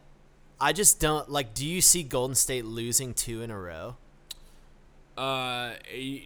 I 0.61 0.73
just 0.73 1.01
don't 1.01 1.29
like. 1.31 1.55
Do 1.55 1.67
you 1.67 1.81
see 1.81 2.03
Golden 2.03 2.35
State 2.35 2.65
losing 2.65 3.15
two 3.15 3.43
in 3.43 3.51
a 3.51 3.59
row? 3.59 3.97
Uh, 5.17 5.75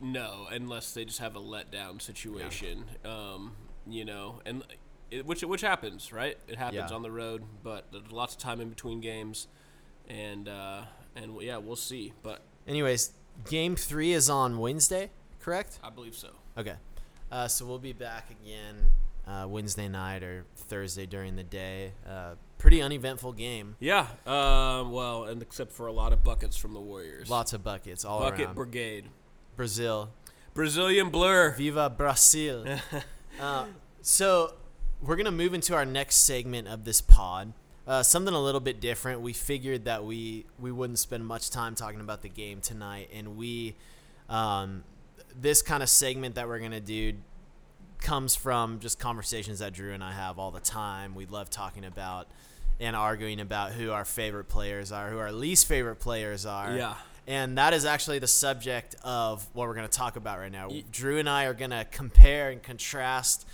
no, 0.00 0.46
unless 0.50 0.92
they 0.94 1.04
just 1.04 1.18
have 1.18 1.36
a 1.36 1.40
letdown 1.40 2.00
situation. 2.00 2.84
Um, 3.04 3.52
you 3.86 4.04
know, 4.04 4.40
and 4.46 4.64
it, 5.10 5.26
which 5.26 5.42
which 5.42 5.60
happens, 5.60 6.12
right? 6.12 6.38
It 6.48 6.56
happens 6.56 6.90
Yeah. 6.90 6.94
on 6.96 7.02
the 7.02 7.10
road, 7.10 7.42
but 7.62 7.86
there's 7.92 8.10
lots 8.10 8.34
of 8.34 8.40
time 8.40 8.60
in 8.60 8.68
between 8.70 9.00
games, 9.00 9.48
and 10.08 10.48
uh, 10.48 10.82
and 11.16 11.40
yeah, 11.42 11.58
we'll 11.58 11.76
see. 11.76 12.12
But 12.22 12.40
Anyways, 12.66 13.12
Game 13.48 13.76
Three 13.76 14.12
is 14.12 14.28
on 14.30 14.58
Wednesday, 14.58 15.10
correct? 15.40 15.78
I 15.82 15.90
believe 15.90 16.14
so. 16.14 16.28
Okay. 16.56 16.74
Uh, 17.30 17.46
so 17.48 17.66
we'll 17.66 17.78
be 17.78 17.92
back 17.92 18.30
again 18.30 18.90
uh, 19.26 19.46
Wednesday 19.48 19.88
night 19.88 20.22
or 20.22 20.44
Thursday 20.56 21.04
during 21.04 21.36
the 21.36 21.42
day. 21.42 21.92
Uh, 22.08 22.34
pretty 22.58 22.82
uneventful 22.82 23.32
game. 23.32 23.76
Yeah. 23.80 24.06
Um, 24.26 24.92
well, 24.92 25.24
and 25.24 25.40
except 25.40 25.72
for 25.72 25.86
a 25.86 25.92
lot 25.92 26.12
of 26.12 26.22
buckets 26.22 26.56
from 26.56 26.74
the 26.74 26.80
Warriors. 26.80 27.30
Lots 27.30 27.52
of 27.52 27.64
buckets 27.64 28.04
all 28.04 28.20
Bucket 28.20 28.46
around. 28.46 28.54
Brigade. 28.54 29.04
Brazil. 29.56 30.10
Brazilian 30.54 31.10
Blur. 31.10 31.54
Viva 31.56 31.88
Brazil. 31.88 32.64
uh, 33.40 33.66
so 34.02 34.54
we're 35.00 35.16
gonna 35.16 35.30
move 35.30 35.54
into 35.54 35.74
our 35.74 35.86
next 35.86 36.16
segment 36.16 36.68
of 36.68 36.84
this 36.84 37.00
pod. 37.00 37.52
Uh, 37.86 38.02
something 38.02 38.34
a 38.34 38.40
little 38.40 38.60
bit 38.60 38.80
different. 38.80 39.20
We 39.22 39.32
figured 39.32 39.86
that 39.86 40.04
we 40.04 40.44
we 40.58 40.70
wouldn't 40.72 40.98
spend 40.98 41.24
much 41.26 41.50
time 41.50 41.74
talking 41.74 42.00
about 42.00 42.22
the 42.22 42.28
game 42.28 42.60
tonight, 42.60 43.08
and 43.14 43.36
we 43.36 43.76
um, 44.28 44.84
this 45.40 45.62
kind 45.62 45.82
of 45.82 45.88
segment 45.88 46.34
that 46.34 46.48
we're 46.48 46.58
gonna 46.58 46.80
do 46.80 47.14
comes 48.00 48.34
from 48.34 48.80
just 48.80 48.98
conversations 48.98 49.58
that 49.58 49.72
Drew 49.72 49.92
and 49.92 50.02
I 50.02 50.12
have 50.12 50.38
all 50.38 50.50
the 50.50 50.60
time. 50.60 51.14
We 51.14 51.26
love 51.26 51.50
talking 51.50 51.84
about 51.84 52.28
and 52.80 52.94
arguing 52.94 53.40
about 53.40 53.72
who 53.72 53.90
our 53.90 54.04
favorite 54.04 54.48
players 54.48 54.92
are, 54.92 55.10
who 55.10 55.18
our 55.18 55.32
least 55.32 55.66
favorite 55.66 55.96
players 55.96 56.46
are. 56.46 56.76
Yeah. 56.76 56.94
And 57.26 57.58
that 57.58 57.74
is 57.74 57.84
actually 57.84 58.20
the 58.20 58.26
subject 58.26 58.96
of 59.02 59.46
what 59.52 59.68
we're 59.68 59.74
going 59.74 59.88
to 59.88 59.98
talk 59.98 60.16
about 60.16 60.38
right 60.38 60.50
now. 60.50 60.70
Drew 60.90 61.18
and 61.18 61.28
I 61.28 61.44
are 61.44 61.54
going 61.54 61.72
to 61.72 61.84
compare 61.90 62.50
and 62.50 62.62
contrast 62.62 63.46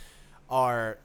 our 0.49 0.97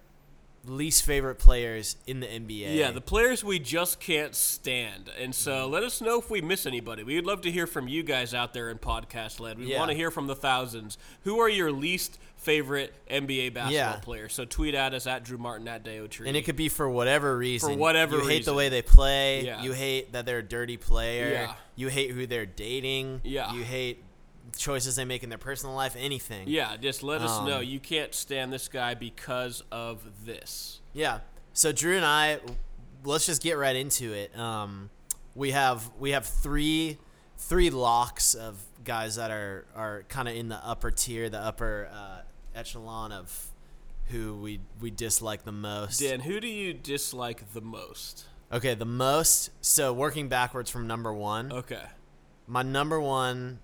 least 0.67 1.05
favorite 1.05 1.37
players 1.37 1.97
in 2.07 2.21
the 2.21 2.26
NBA. 2.26 2.76
Yeah, 2.76 2.90
the 2.90 3.00
players 3.00 3.43
we 3.43 3.59
just 3.59 4.00
can't 4.00 4.35
stand. 4.35 5.11
And 5.19 5.35
so 5.35 5.52
mm-hmm. 5.52 5.73
let 5.73 5.83
us 5.83 6.00
know 6.00 6.19
if 6.19 6.31
we 6.31 6.40
miss 6.40 6.67
anybody. 6.67 7.02
We'd 7.02 7.25
love 7.25 7.40
to 7.43 7.50
hear 7.50 7.67
from 7.67 7.88
you 7.88 8.02
guys 8.02 8.35
out 8.35 8.52
there 8.52 8.71
in 8.71 8.79
podcast 8.79 9.40
land. 9.40 9.59
We 9.59 9.67
Yeah. 9.67 9.79
want 9.79 9.90
to 9.90 9.97
hear 9.97 10.11
from 10.11 10.26
the 10.26 10.37
thousands. 10.37 10.99
Who 11.25 11.38
are 11.40 11.49
your 11.49 11.73
least 11.73 12.19
favorite 12.37 12.95
NBA 13.11 13.50
basketball 13.50 13.73
Yeah. 13.73 13.97
players? 14.00 14.35
So 14.35 14.45
tweet 14.45 14.75
at 14.75 14.93
us 14.93 15.07
at 15.07 15.25
Drew 15.25 15.38
Martin 15.38 15.67
at 15.69 15.83
Deo 15.83 16.07
Tree. 16.07 16.29
and 16.29 16.37
it 16.37 16.43
could 16.43 16.57
be 16.57 16.69
for 16.69 16.88
whatever 16.88 17.37
reason. 17.37 17.73
For 17.73 17.79
whatever 17.79 18.19
you 18.19 18.26
hate 18.26 18.45
the 18.45 18.55
way 18.55 18.69
they 18.69 18.83
play. 18.83 19.45
Yeah. 19.45 19.62
You 19.62 19.73
hate 19.73 20.12
that 20.12 20.26
they're 20.26 20.38
a 20.38 20.43
dirty 20.43 20.76
player. 20.76 21.31
Yeah. 21.31 21.55
You 21.76 21.88
hate 21.88 22.11
who 22.11 22.26
they're 22.26 22.47
dating. 22.47 23.23
Yeah. 23.25 23.52
You 23.55 23.62
hate 23.62 24.05
choices 24.57 24.97
they 24.97 25.04
make 25.04 25.23
in 25.23 25.28
their 25.28 25.38
personal 25.38 25.75
life. 25.75 25.95
Anything. 25.99 26.49
yeah, 26.49 26.76
just 26.76 27.02
let 27.02 27.21
us 27.23 27.30
Um, 27.30 27.47
know. 27.47 27.61
You 27.61 27.80
can't 27.80 28.14
stand 28.14 28.52
this 28.52 28.69
guy 28.69 28.95
because 28.95 29.62
of 29.73 30.02
this. 30.25 30.80
Yeah. 30.92 31.21
So 31.52 31.73
Drew 31.73 31.97
and 31.97 32.04
I, 32.04 32.40
let's 33.04 33.26
just 33.26 33.42
get 33.42 33.59
right 33.59 33.76
into 33.76 34.12
it. 34.12 34.37
Um, 34.38 34.90
we 35.35 35.50
have 35.52 35.90
we 35.99 36.11
have 36.11 36.26
three 36.26 36.99
three 37.38 37.71
locks 37.71 38.35
of 38.35 38.57
guys 38.85 39.16
that 39.16 39.30
are 39.30 39.64
are 39.75 40.04
kind 40.09 40.28
of 40.28 40.35
in 40.35 40.49
the 40.49 40.57
upper 40.66 40.90
tier, 40.90 41.28
the 41.28 41.38
upper 41.40 41.88
uh, 41.92 42.21
echelon 42.54 43.12
of 43.12 43.47
who 44.09 44.35
we 44.37 44.61
we 44.80 44.90
dislike 44.90 45.45
the 45.45 45.52
most. 45.52 46.00
Dan, 46.00 46.21
who 46.21 46.40
do 46.40 46.49
you 46.49 46.73
dislike 46.75 47.52
the 47.52 47.61
most? 47.61 48.25
Okay, 48.52 48.75
the 48.75 48.85
most. 48.85 49.50
So 49.61 49.92
working 49.92 50.28
backwards 50.28 50.71
from 50.71 50.87
number 50.88 51.12
one, 51.12 51.52
Okay. 51.52 51.85
my 52.49 52.62
number 52.62 53.00
one 53.00 53.61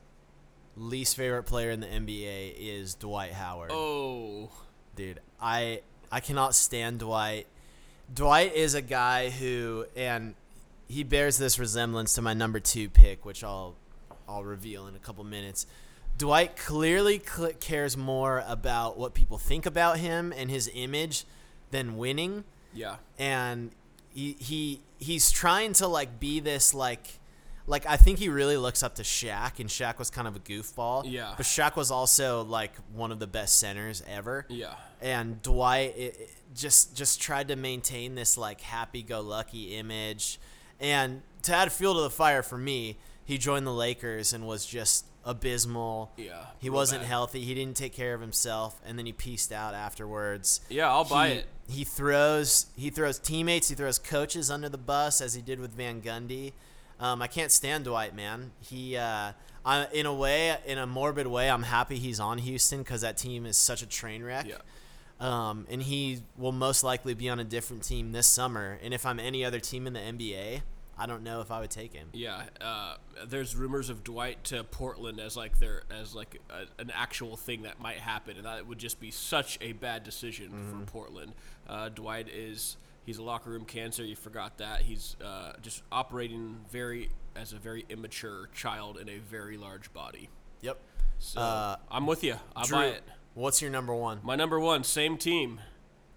least 0.77 1.17
favorite 1.17 1.45
player 1.45 1.71
in 1.71 1.81
the 1.81 1.87
NBA 1.87 2.55
is 2.59 2.95
Dwight 2.95 3.33
Howard. 3.33 3.71
Oh, 3.73 4.51
dude 4.97 5.21
i 5.41 5.81
i 6.11 6.19
cannot 6.19 6.55
stand 6.55 6.99
dwight 6.99 7.47
dwight 8.13 8.55
is 8.55 8.75
a 8.75 8.83
guy 8.83 9.31
who 9.31 9.85
and 9.95 10.35
he 10.89 11.05
bears 11.05 11.37
this 11.37 11.59
resemblance 11.59 12.15
to 12.15 12.23
my 12.23 12.33
number 12.33 12.59
two 12.59 12.89
pick 12.89 13.25
which 13.25 13.45
i'll 13.45 13.75
i'll 14.29 14.43
reveal 14.43 14.87
in 14.87 14.95
a 14.95 14.99
couple 14.99 15.23
minutes 15.23 15.67
dwight 16.19 16.57
clearly 16.57 17.23
cl- 17.25 17.53
cares 17.61 17.97
more 17.97 18.43
about 18.49 18.99
what 18.99 19.13
people 19.13 19.39
think 19.39 19.67
about 19.67 19.99
him 19.99 20.33
and 20.35 20.51
his 20.51 20.71
image 20.75 21.25
than 21.71 21.97
winning 21.97 22.43
yeah. 22.73 22.97
and 23.19 23.71
he, 24.15 24.37
he 24.39 24.81
he's 24.99 25.31
trying 25.31 25.73
to 25.75 25.87
like 25.87 26.19
be 26.19 26.41
this 26.41 26.73
like 26.73 27.19
like 27.67 27.87
I 27.87 27.97
think 27.97 28.19
he 28.19 28.29
really 28.29 28.57
looks 28.57 28.83
up 28.83 28.95
to 28.97 29.03
Shaq, 29.03 29.59
and 29.61 29.69
Shaq 29.69 29.99
was 29.99 30.11
kind 30.11 30.29
of 30.29 30.37
a 30.37 30.41
goofball. 30.41 31.05
Yeah. 31.07 31.35
But 31.37 31.47
Shaq 31.47 31.77
was 31.77 31.91
also 31.91 32.43
like 32.43 32.73
one 32.95 33.11
of 33.13 33.19
the 33.19 33.27
best 33.27 33.59
centers 33.59 34.03
ever. 34.09 34.47
Yeah. 34.49 34.75
And 35.01 35.43
Dwight 35.43 35.95
it, 35.97 36.17
it 36.21 36.31
just 36.55 36.97
just 36.97 37.21
tried 37.21 37.49
to 37.49 37.57
maintain 37.57 38.15
this 38.15 38.39
like 38.39 38.61
happy-go-lucky 38.63 39.77
image, 39.77 40.39
and 40.81 41.23
to 41.43 41.55
add 41.55 41.71
fuel 41.73 41.95
to 41.95 42.01
the 42.01 42.11
fire 42.11 42.43
for 42.43 42.59
me, 42.59 42.97
he 43.25 43.39
joined 43.39 43.67
the 43.67 43.73
Lakers 43.73 44.33
and 44.33 44.47
was 44.47 44.65
just 44.67 45.05
abysmal. 45.25 46.13
Yeah, 46.17 46.45
He 46.61 46.71
wasn't 46.71 47.03
bad. 47.03 47.09
healthy. 47.09 47.43
He 47.45 47.53
didn't 47.55 47.77
take 47.77 47.93
care 47.93 48.15
of 48.15 48.21
himself, 48.21 48.81
and 48.87 48.97
then 48.99 49.07
he 49.07 49.13
pieced 49.13 49.51
out 49.53 49.75
afterwards 49.75 50.61
Yeah, 50.69 50.89
I'll 50.89 51.05
buy 51.05 51.29
it. 51.29 51.47
He 51.69 51.83
throws 51.85 52.67
he 52.77 52.91
throws 52.91 53.19
teammates, 53.19 53.69
he 53.69 53.75
throws 53.75 53.99
coaches 53.99 54.51
under 54.51 54.69
the 54.69 54.79
bus 54.79 55.21
as 55.21 55.35
he 55.35 55.43
did 55.43 55.59
with 55.61 55.73
Van 55.73 56.01
Gundy. 56.01 56.53
Um, 57.01 57.21
I 57.23 57.27
can't 57.27 57.53
stand 57.53 57.85
Dwight, 57.85 58.15
man. 58.15 58.53
He 58.61 58.97
uh, 58.97 59.33
I, 59.65 59.87
in 59.93 60.07
a 60.07 60.15
way, 60.15 60.57
in 60.67 60.79
a 60.79 60.87
morbid 60.87 61.27
way, 61.27 61.51
I'm 61.51 61.65
happy 61.65 61.99
he's 61.99 62.21
on 62.21 62.39
Houston 62.39 62.79
because 62.79 63.03
that 63.03 63.17
team 63.17 63.45
is 63.47 63.57
such 63.59 63.83
a 63.83 63.87
train 63.87 64.23
wreck. 64.23 64.47
Yeah. 64.49 64.57
Um, 65.19 65.67
and 65.71 65.83
he 65.83 66.21
will 66.37 66.53
most 66.53 66.85
likely 66.85 67.15
be 67.15 67.29
on 67.29 67.41
a 67.41 67.45
different 67.45 67.83
team 67.83 68.13
this 68.13 68.27
summer. 68.27 68.79
And 68.83 68.93
if 68.93 69.07
I'm 69.07 69.19
any 69.19 69.45
other 69.45 69.61
team 69.61 69.87
in 69.87 69.95
the 69.95 70.01
NBA, 70.01 70.61
I 70.99 71.07
don't 71.07 71.23
know 71.23 71.41
if 71.41 71.51
I 71.51 71.61
would 71.61 71.71
take 71.71 71.93
him. 71.95 72.09
Yeah, 72.13 72.45
uh, 72.61 72.97
there's 73.27 73.55
rumors 73.57 73.91
of 73.91 74.03
Dwight 74.05 74.45
to 74.45 74.65
Portland 74.65 75.21
as 75.21 75.37
like 75.37 75.59
their 75.59 75.83
as 75.91 76.15
like 76.15 76.41
a, 76.51 76.65
an 76.81 76.91
actual 76.95 77.37
thing 77.37 77.63
that 77.63 77.81
might 77.81 77.97
happen, 77.99 78.37
and 78.37 78.47
that 78.47 78.67
would 78.67 78.79
just 78.79 78.99
be 79.01 79.11
such 79.11 79.59
a 79.61 79.73
bad 79.73 80.05
decision 80.05 80.51
Mm-hmm. 80.53 80.81
for 80.85 80.87
Portland. 80.91 81.33
Uh, 81.69 81.89
Dwight 81.91 82.29
is 82.29 82.77
he's 83.07 83.17
a 83.19 83.23
locker 83.23 83.49
room 83.51 83.65
cancer. 83.65 84.05
You 84.05 84.17
forgot 84.17 84.59
that 84.59 84.83
he's 84.83 85.17
uh, 85.25 85.53
just 85.63 85.83
operating 85.91 86.59
very 86.71 87.09
as 87.35 87.53
a 87.55 87.57
very 87.57 87.87
immature 87.89 88.49
child 88.55 88.99
in 88.99 89.09
a 89.09 89.19
very 89.19 89.57
large 89.57 89.93
body. 89.95 90.29
Yep. 90.61 90.79
So 91.19 91.41
Uh, 91.41 91.77
I'm 91.91 92.07
with 92.07 92.23
you. 92.23 92.37
I'll 92.55 92.65
Drew, 92.67 92.77
buy 92.79 92.87
it. 92.89 93.03
what's 93.35 93.63
your 93.63 93.71
number 93.71 93.95
one? 93.95 94.21
My 94.23 94.37
number 94.37 94.61
one, 94.61 94.85
same 94.85 95.17
team, 95.17 95.61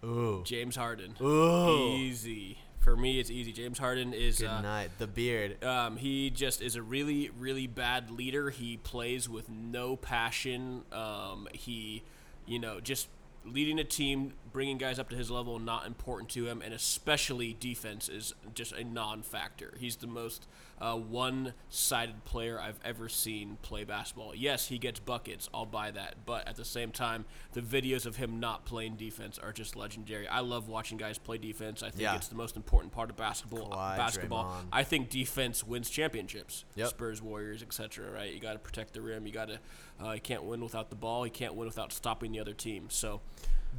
Ooh. 0.04 0.42
James 0.46 0.76
Harden. 0.76 1.16
Ooh. 1.22 1.94
Easy 1.96 2.58
for 2.80 2.96
me. 2.96 3.20
It's 3.20 3.30
easy. 3.30 3.52
James 3.52 3.78
Harden 3.80 4.14
is 4.14 4.40
Good 4.40 4.48
uh, 4.48 4.62
night. 4.62 4.92
The 4.98 5.08
beard. 5.08 5.62
Um, 5.64 5.98
he 5.98 6.30
just 6.30 6.62
is 6.62 6.76
a 6.78 6.82
really, 6.82 7.30
really 7.38 7.68
bad 7.68 8.10
leader. 8.10 8.50
He 8.50 8.78
plays 8.78 9.28
with 9.30 9.50
no 9.50 9.96
passion. 9.98 10.84
Um, 10.94 11.48
he, 11.54 12.04
you 12.46 12.60
know, 12.60 12.80
just 12.80 13.10
leading 13.46 13.78
a 13.80 13.84
team, 13.84 14.34
bringing 14.52 14.78
guys 14.78 15.00
up 15.00 15.10
to 15.10 15.16
his 15.16 15.30
level, 15.32 15.60
not 15.60 15.86
important 15.86 16.30
to 16.32 16.46
him, 16.48 16.62
and 16.62 16.74
especially 16.74 17.54
defense 17.60 18.10
is 18.10 18.34
just 18.54 18.72
a 18.74 18.84
non-factor. 18.84 19.74
He's 19.80 19.98
the 19.98 20.08
most 20.08 20.48
uh, 20.82 20.96
one-sided 20.96 22.24
player 22.26 22.60
I've 22.60 22.80
ever 22.86 23.10
seen 23.10 23.58
play 23.62 23.84
basketball. 23.84 24.34
Yes, 24.36 24.68
he 24.68 24.78
gets 24.78 25.00
buckets. 25.00 25.50
I'll 25.54 25.66
buy 25.66 25.92
that. 25.92 26.16
But 26.26 26.48
at 26.48 26.56
the 26.56 26.66
same 26.66 26.92
time, 26.92 27.26
the 27.54 27.62
videos 27.62 28.06
of 28.06 28.16
him 28.16 28.40
not 28.40 28.66
playing 28.66 28.96
defense 28.96 29.38
are 29.38 29.52
just 29.52 29.76
legendary. 29.76 30.28
I 30.28 30.40
love 30.40 30.68
watching 30.70 30.98
guys 30.98 31.18
play 31.18 31.38
defense. 31.38 31.84
I 31.84 31.90
think 31.90 32.02
Yeah. 32.04 32.16
it's 32.16 32.28
the 32.28 32.36
most 32.36 32.56
important 32.56 32.94
part 32.94 33.10
of 33.10 33.18
basketball. 33.18 33.70
Kawhi, 33.70 33.98
basketball. 33.98 34.46
Draymond. 34.46 34.68
I 34.72 34.84
think 34.84 35.10
defense 35.10 35.64
wins 35.66 35.90
championships. 35.90 36.66
Yep. 36.76 36.88
Spurs, 36.90 37.22
Warriors, 37.22 37.62
etc. 37.62 38.10
Right? 38.12 38.34
You 38.34 38.40
got 38.40 38.54
to 38.54 38.60
protect 38.60 38.94
the 38.94 39.02
rim. 39.02 39.26
You 39.28 39.34
got 39.34 39.50
to. 39.50 39.60
Uh, 40.04 40.12
you 40.14 40.22
can't 40.22 40.44
win 40.44 40.62
without 40.62 40.90
the 40.90 40.96
ball. 40.96 41.26
You 41.26 41.32
can't 41.32 41.56
win 41.56 41.68
without 41.68 41.92
stopping 41.92 42.32
the 42.32 42.40
other 42.40 42.54
team. 42.54 42.86
So 42.90 43.20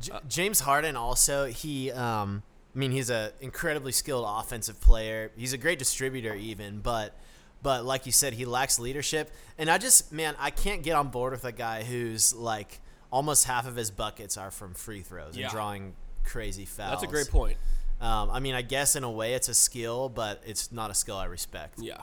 J- 0.01 0.13
James 0.29 0.61
Harden 0.61 0.97
also 0.97 1.47
he 1.47 1.91
um 1.93 2.43
I 2.75 2.79
mean 2.79 2.91
he's 2.93 3.11
a 3.11 3.33
incredibly 3.41 3.93
skilled 3.93 4.25
offensive 4.29 4.81
player. 4.81 5.31
He's 5.37 5.53
a 5.53 5.59
great 5.59 5.79
distributor 5.79 6.35
even, 6.35 6.81
but 6.81 7.17
but 7.63 7.85
like 7.85 8.07
you 8.07 8.13
said 8.13 8.33
he 8.35 8.45
lacks 8.45 8.79
leadership 8.79 9.31
and 9.59 9.71
I 9.71 9.79
just 9.79 10.13
man 10.13 10.35
I 10.39 10.51
can't 10.51 10.83
get 10.83 10.95
on 10.97 11.09
board 11.09 11.33
with 11.33 11.45
a 11.45 11.53
guy 11.53 11.83
who's 11.83 12.33
like 12.35 12.81
almost 13.11 13.45
half 13.47 13.67
of 13.67 13.75
his 13.77 13.91
buckets 13.91 14.37
are 14.39 14.51
from 14.51 14.75
free 14.75 15.03
throws 15.03 15.37
Yeah. 15.37 15.45
and 15.47 15.53
drawing 15.53 15.95
crazy 16.25 16.65
fouls. 16.65 16.91
that's 16.93 17.03
a 17.03 17.07
great 17.07 17.29
point. 17.29 17.57
Um, 18.01 18.31
I 18.31 18.41
mean 18.41 18.55
I 18.55 18.63
guess 18.63 18.97
in 18.97 19.05
a 19.05 19.11
way 19.11 19.35
it's 19.35 19.49
a 19.49 19.55
skill, 19.55 20.09
but 20.09 20.43
it's 20.47 20.71
not 20.73 20.91
a 20.91 20.95
skill 20.95 21.17
I 21.17 21.25
respect. 21.27 21.79
Yeah. 21.81 22.01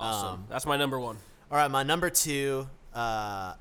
Awesome. 0.00 0.28
Um, 0.28 0.44
that's 0.48 0.64
my 0.66 0.76
number 0.76 0.98
one. 0.98 1.16
All 1.50 1.56
right, 1.58 1.70
my 1.70 1.82
number 1.84 2.10
two, 2.10 2.66
uh, 2.94 3.54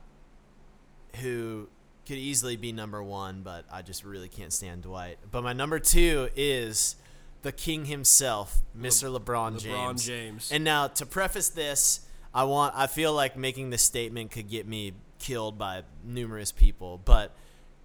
who 1.21 1.67
could 2.05 2.17
easily 2.17 2.57
be 2.57 2.71
number 2.71 3.01
one, 3.01 3.41
but 3.43 3.65
I 3.71 3.81
just 3.81 4.03
really 4.03 4.27
can't 4.27 4.51
stand 4.51 4.83
Dwight. 4.83 5.17
But 5.31 5.43
my 5.43 5.53
number 5.53 5.79
two 5.79 6.29
is 6.35 6.95
the 7.43 7.51
king 7.51 7.85
himself, 7.85 8.61
Mr. 8.77 9.15
LeBron 9.15 9.59
James. 9.59 9.65
LeBron 9.75 10.05
James. 10.05 10.51
And 10.51 10.63
now 10.63 10.87
to 10.87 11.05
preface 11.05 11.49
this, 11.49 12.01
I 12.33 12.45
want 12.45 12.73
I 12.75 12.87
feel 12.87 13.13
like 13.13 13.37
making 13.37 13.69
this 13.69 13.83
statement 13.83 14.31
could 14.31 14.49
get 14.49 14.67
me 14.67 14.93
killed 15.19 15.57
by 15.57 15.83
numerous 16.03 16.51
people, 16.51 16.99
but 17.03 17.35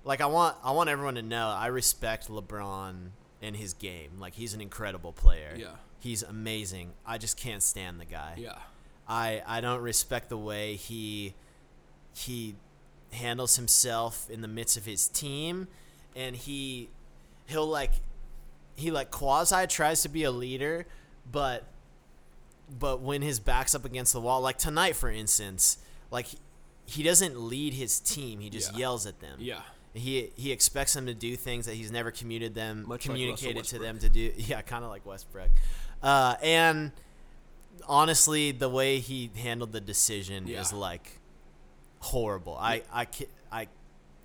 like 0.04 0.20
I 0.20 0.26
want 0.26 0.56
I 0.64 0.72
want 0.72 0.88
everyone 0.88 1.16
to 1.16 1.22
know 1.22 1.48
I 1.48 1.66
respect 1.66 2.28
LeBron 2.28 3.10
and 3.42 3.56
his 3.56 3.74
game. 3.74 4.12
Like 4.18 4.34
he's 4.34 4.54
an 4.54 4.60
incredible 4.60 5.12
player. 5.12 5.54
Yeah. 5.56 5.76
He's 6.00 6.22
amazing. 6.22 6.92
I 7.04 7.18
just 7.18 7.36
can't 7.36 7.62
stand 7.62 8.00
the 8.00 8.04
guy. 8.04 8.34
Yeah. 8.38 8.58
I 9.08 9.42
I 9.46 9.60
don't 9.60 9.80
respect 9.82 10.28
the 10.28 10.38
way 10.38 10.76
he 10.76 11.34
he 12.14 12.56
handles 13.12 13.56
himself 13.56 14.28
in 14.30 14.40
the 14.42 14.48
midst 14.48 14.76
of 14.76 14.84
his 14.84 15.08
team, 15.08 15.68
and 16.14 16.36
he 16.36 16.88
he'll 17.46 17.66
like 17.66 17.92
he 18.76 18.90
like 18.90 19.10
quasi 19.10 19.66
tries 19.66 20.02
to 20.02 20.08
be 20.08 20.24
a 20.24 20.30
leader, 20.30 20.86
but 21.30 21.64
but 22.78 23.00
when 23.00 23.22
his 23.22 23.40
back's 23.40 23.74
up 23.74 23.84
against 23.84 24.12
the 24.12 24.20
wall, 24.20 24.40
like 24.40 24.58
tonight 24.58 24.94
for 24.96 25.10
instance, 25.10 25.78
like 26.10 26.26
he, 26.84 27.02
doesn't 27.02 27.38
lead 27.40 27.74
his 27.74 27.98
team, 28.00 28.40
he 28.40 28.50
just 28.50 28.72
Yeah. 28.72 28.78
yells 28.78 29.06
at 29.06 29.20
them. 29.20 29.38
Yeah. 29.40 29.60
He 29.94 30.30
he 30.36 30.52
expects 30.52 30.92
them 30.92 31.06
to 31.06 31.14
do 31.14 31.34
things 31.36 31.66
that 31.66 31.74
he's 31.74 31.90
never 31.90 32.10
commuted 32.10 32.54
them 32.54 32.84
Much 32.86 33.02
communicated 33.04 33.56
Russell 33.56 33.78
to 33.78 33.84
them 33.84 33.98
to 34.00 34.08
do. 34.08 34.32
Yeah, 34.36 34.60
kind 34.62 34.84
of 34.84 34.90
like 34.90 35.04
Westbrook. 35.06 35.50
Uh, 36.02 36.36
and 36.42 36.92
honestly, 37.88 38.52
the 38.52 38.68
way 38.68 38.98
he 39.00 39.30
handled 39.36 39.72
the 39.72 39.80
decision 39.80 40.46
Yeah. 40.46 40.60
is 40.60 40.72
like 40.72 41.18
horrible. 42.00 42.56
I 42.58 42.82
I 42.92 43.04
can't, 43.04 43.30
I 43.50 43.68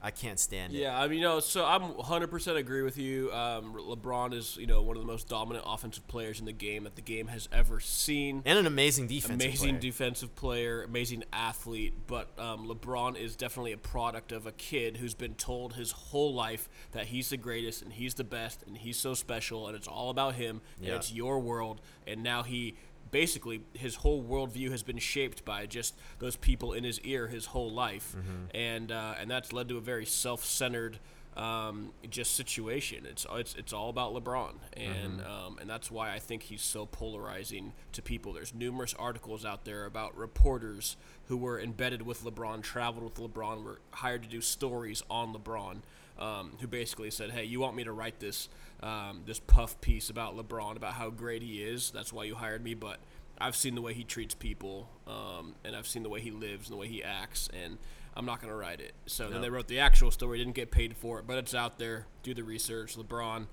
I 0.06 0.12
can't 0.12 0.38
stand 0.38 0.74
it. 0.76 0.80
Yeah, 0.80 1.00
I 1.00 1.08
mean, 1.08 1.20
you 1.20 1.24
know, 1.24 1.40
so 1.40 1.64
I'm 1.66 1.94
100% 1.94 2.58
agree 2.58 2.82
with 2.82 2.98
you. 2.98 3.32
Um, 3.32 3.74
LeBron 3.74 4.34
is, 4.34 4.58
you 4.58 4.68
know, 4.68 4.82
one 4.82 4.98
of 4.98 5.02
the 5.02 5.08
most 5.08 5.30
dominant 5.30 5.64
offensive 5.66 6.06
players 6.10 6.42
in 6.42 6.46
the 6.46 6.52
game 6.52 6.84
that 6.84 6.98
the 6.98 7.02
game 7.02 7.28
has 7.28 7.48
ever 7.54 7.80
seen. 7.80 8.42
And 8.46 8.60
an 8.60 8.68
amazing 8.68 9.08
defensive 9.08 9.36
amazing 9.48 9.70
player. 9.70 9.80
defensive 9.80 10.36
player, 10.36 10.84
amazing 10.84 11.24
athlete, 11.32 11.94
but 12.06 12.28
um, 12.38 12.68
LeBron 12.68 13.16
is 13.18 13.38
definitely 13.38 13.72
a 13.72 13.78
product 13.78 14.34
of 14.34 14.46
a 14.46 14.52
kid 14.52 14.98
who's 14.98 15.14
been 15.16 15.36
told 15.36 15.76
his 15.76 15.92
whole 15.94 16.34
life 16.34 16.68
that 16.92 17.06
he's 17.06 17.30
the 17.30 17.38
greatest 17.38 17.82
and 17.82 17.94
he's 17.94 18.16
the 18.16 18.26
best 18.26 18.62
and 18.68 18.80
he's 18.80 18.98
so 18.98 19.14
special 19.14 19.68
and 19.70 19.76
it's 19.78 19.88
all 19.88 20.10
about 20.10 20.36
him 20.36 20.60
Yeah. 20.82 20.88
and 20.88 20.96
it's 20.98 21.14
your 21.14 21.40
world. 21.40 21.80
And 22.06 22.22
now 22.24 22.44
he 22.44 22.76
basically 23.14 23.62
his 23.74 23.96
whole 23.96 24.22
worldview 24.22 24.72
has 24.72 24.84
been 24.84 24.98
shaped 24.98 25.46
by 25.46 25.66
just 25.66 25.96
those 26.20 26.36
people 26.36 26.74
in 26.74 26.84
his 26.84 27.00
ear 27.02 27.28
his 27.28 27.46
whole 27.46 27.72
life, 27.72 28.14
and 28.54 28.92
uh, 28.92 29.14
and 29.22 29.32
that's 29.32 29.54
led 29.54 29.70
to 29.70 29.78
a 29.78 29.82
very 29.82 30.06
self-centered. 30.06 31.00
Um, 31.36 31.94
just 32.12 32.36
situation. 32.36 33.08
It's 33.10 33.26
it's 33.32 33.56
it's 33.56 33.74
all 33.74 33.90
about 33.90 34.14
LeBron, 34.14 34.54
and 34.78 35.20
um, 35.22 35.58
and 35.60 35.68
that's 35.68 35.90
why 35.90 36.14
I 36.14 36.20
think 36.20 36.44
he's 36.44 36.62
so 36.62 36.86
polarizing 36.86 37.74
to 37.94 38.04
people. 38.04 38.34
There's 38.34 38.54
numerous 38.54 38.94
articles 39.00 39.44
out 39.44 39.66
there 39.66 39.86
about 39.86 40.16
reporters 40.16 40.96
who 41.30 41.38
were 41.38 41.60
embedded 41.60 42.04
with 42.04 42.24
LeBron, 42.24 42.62
traveled 42.62 43.04
with 43.04 43.16
LeBron, 43.16 43.64
were 43.64 43.80
hired 43.94 44.22
to 44.22 44.30
do 44.30 44.42
stories 44.42 45.02
on 45.10 45.34
LeBron, 45.34 45.78
um, 46.20 46.52
who 46.62 46.68
basically 46.68 47.10
said, 47.10 47.32
"Hey, 47.32 47.46
you 47.46 47.60
want 47.60 47.76
me 47.76 47.84
to 47.84 47.92
write 47.92 48.20
this 48.20 48.48
um, 48.84 49.22
this 49.26 49.40
puff 49.40 49.80
piece 49.82 50.10
about 50.10 50.38
LeBron, 50.38 50.76
about 50.76 50.94
how 50.94 51.10
great 51.10 51.42
he 51.42 51.64
is? 51.64 51.90
That's 51.92 52.14
why 52.14 52.26
you 52.26 52.36
hired 52.36 52.64
me." 52.64 52.76
But 52.76 53.00
I've 53.40 53.56
seen 53.56 53.74
the 53.76 53.82
way 53.82 53.94
he 53.94 54.04
treats 54.04 54.36
people, 54.36 54.90
um, 55.08 55.56
and 55.64 55.76
I've 55.76 55.88
seen 55.88 56.04
the 56.04 56.10
way 56.10 56.22
he 56.22 56.32
lives 56.32 56.70
and 56.70 56.76
the 56.76 56.80
way 56.80 56.88
he 56.88 57.04
acts, 57.04 57.50
and 57.52 57.78
I'm 58.16 58.26
not 58.26 58.42
gonna 58.42 58.56
write 58.56 58.80
it. 58.80 58.94
So 59.08 59.30
then 59.30 59.42
they 59.42 59.50
wrote 59.50 59.68
the 59.68 59.80
actual 59.80 60.12
story, 60.12 60.38
didn't 60.38 60.56
get 60.56 60.70
paid 60.70 60.96
for 60.96 61.20
it, 61.20 61.26
but 61.26 61.38
it's 61.38 61.56
out 61.56 61.80
there. 61.80 62.06
Do 62.22 62.34
the 62.34 62.44
research. 62.44 62.96
LeBron, 62.96 63.48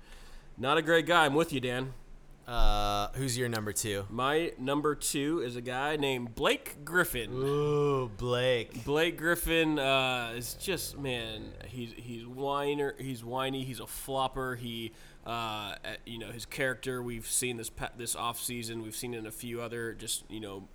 not 0.57 0.77
a 0.77 0.81
great 0.81 1.07
guy. 1.07 1.25
I'm 1.25 1.33
with 1.33 1.51
you, 1.51 1.59
Dan. 1.59 1.93
Uh, 2.47 3.07
who's 3.13 3.37
your 3.37 3.47
number 3.47 3.71
two? 3.71 4.05
My 4.09 4.51
number 4.57 4.95
two 4.95 5.41
is 5.41 5.55
a 5.55 5.61
guy 5.61 5.95
named 5.95 6.35
Blake 6.35 6.83
Griffin. 6.83 7.31
Ooh, 7.31 8.09
Blake. 8.17 8.83
Blake 8.83 9.17
Griffin 9.17 9.79
uh, 9.79 10.33
is 10.35 10.55
just 10.55 10.97
man. 10.97 11.53
He's 11.67 11.93
he's 11.95 12.25
whiner. 12.25 12.95
He's 12.97 13.23
whiny. 13.23 13.63
He's 13.63 13.79
a 13.79 13.87
flopper. 13.87 14.55
He, 14.55 14.91
uh, 15.25 15.75
at- 15.83 15.99
you 16.05 16.17
know, 16.17 16.31
his 16.31 16.45
character. 16.45 17.01
We've 17.01 17.27
seen 17.27 17.57
this 17.57 17.71
this 17.97 18.15
off 18.15 18.39
season. 18.39 18.81
We've 18.81 18.95
seen 18.95 19.13
in 19.13 19.25
a 19.25 19.31
few 19.31 19.61
other 19.61 19.93
just 19.93 20.23
you 20.29 20.39
know 20.39 20.67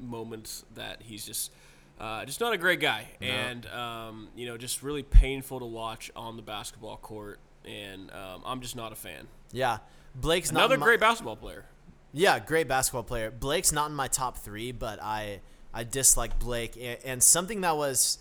moments 0.00 0.64
that 0.74 1.02
he's 1.02 1.24
just. 1.26 1.52
Uh, 2.00 2.24
just 2.24 2.40
not 2.40 2.52
a 2.52 2.58
great 2.58 2.80
guy, 2.80 3.06
and 3.20 3.66
um, 3.66 4.26
you 4.34 4.46
know, 4.46 4.58
just 4.58 4.82
really 4.82 5.04
painful 5.04 5.60
to 5.60 5.64
watch 5.64 6.10
on 6.16 6.34
the 6.34 6.42
basketball 6.42 6.96
court, 6.96 7.38
and 7.64 8.10
um, 8.10 8.42
I'm 8.44 8.60
just 8.60 8.74
not 8.74 8.90
a 8.90 8.96
fan. 8.96 9.28
Yeah, 9.52 9.78
Blake's 10.12 10.50
not 10.50 10.58
Another 10.62 10.76
my- 10.78 10.86
great 10.86 10.98
basketball 10.98 11.36
player. 11.36 11.66
Yeah, 12.12 12.40
great 12.40 12.66
basketball 12.66 13.04
player. 13.04 13.30
Blake's 13.30 13.70
not 13.70 13.90
in 13.90 13.96
my 13.96 14.08
top 14.08 14.38
three, 14.38 14.72
but 14.72 15.00
I 15.00 15.38
I 15.72 15.84
dislike 15.84 16.40
Blake, 16.40 16.76
and, 16.76 16.98
and 17.04 17.22
something 17.22 17.60
that 17.60 17.76
was, 17.76 18.18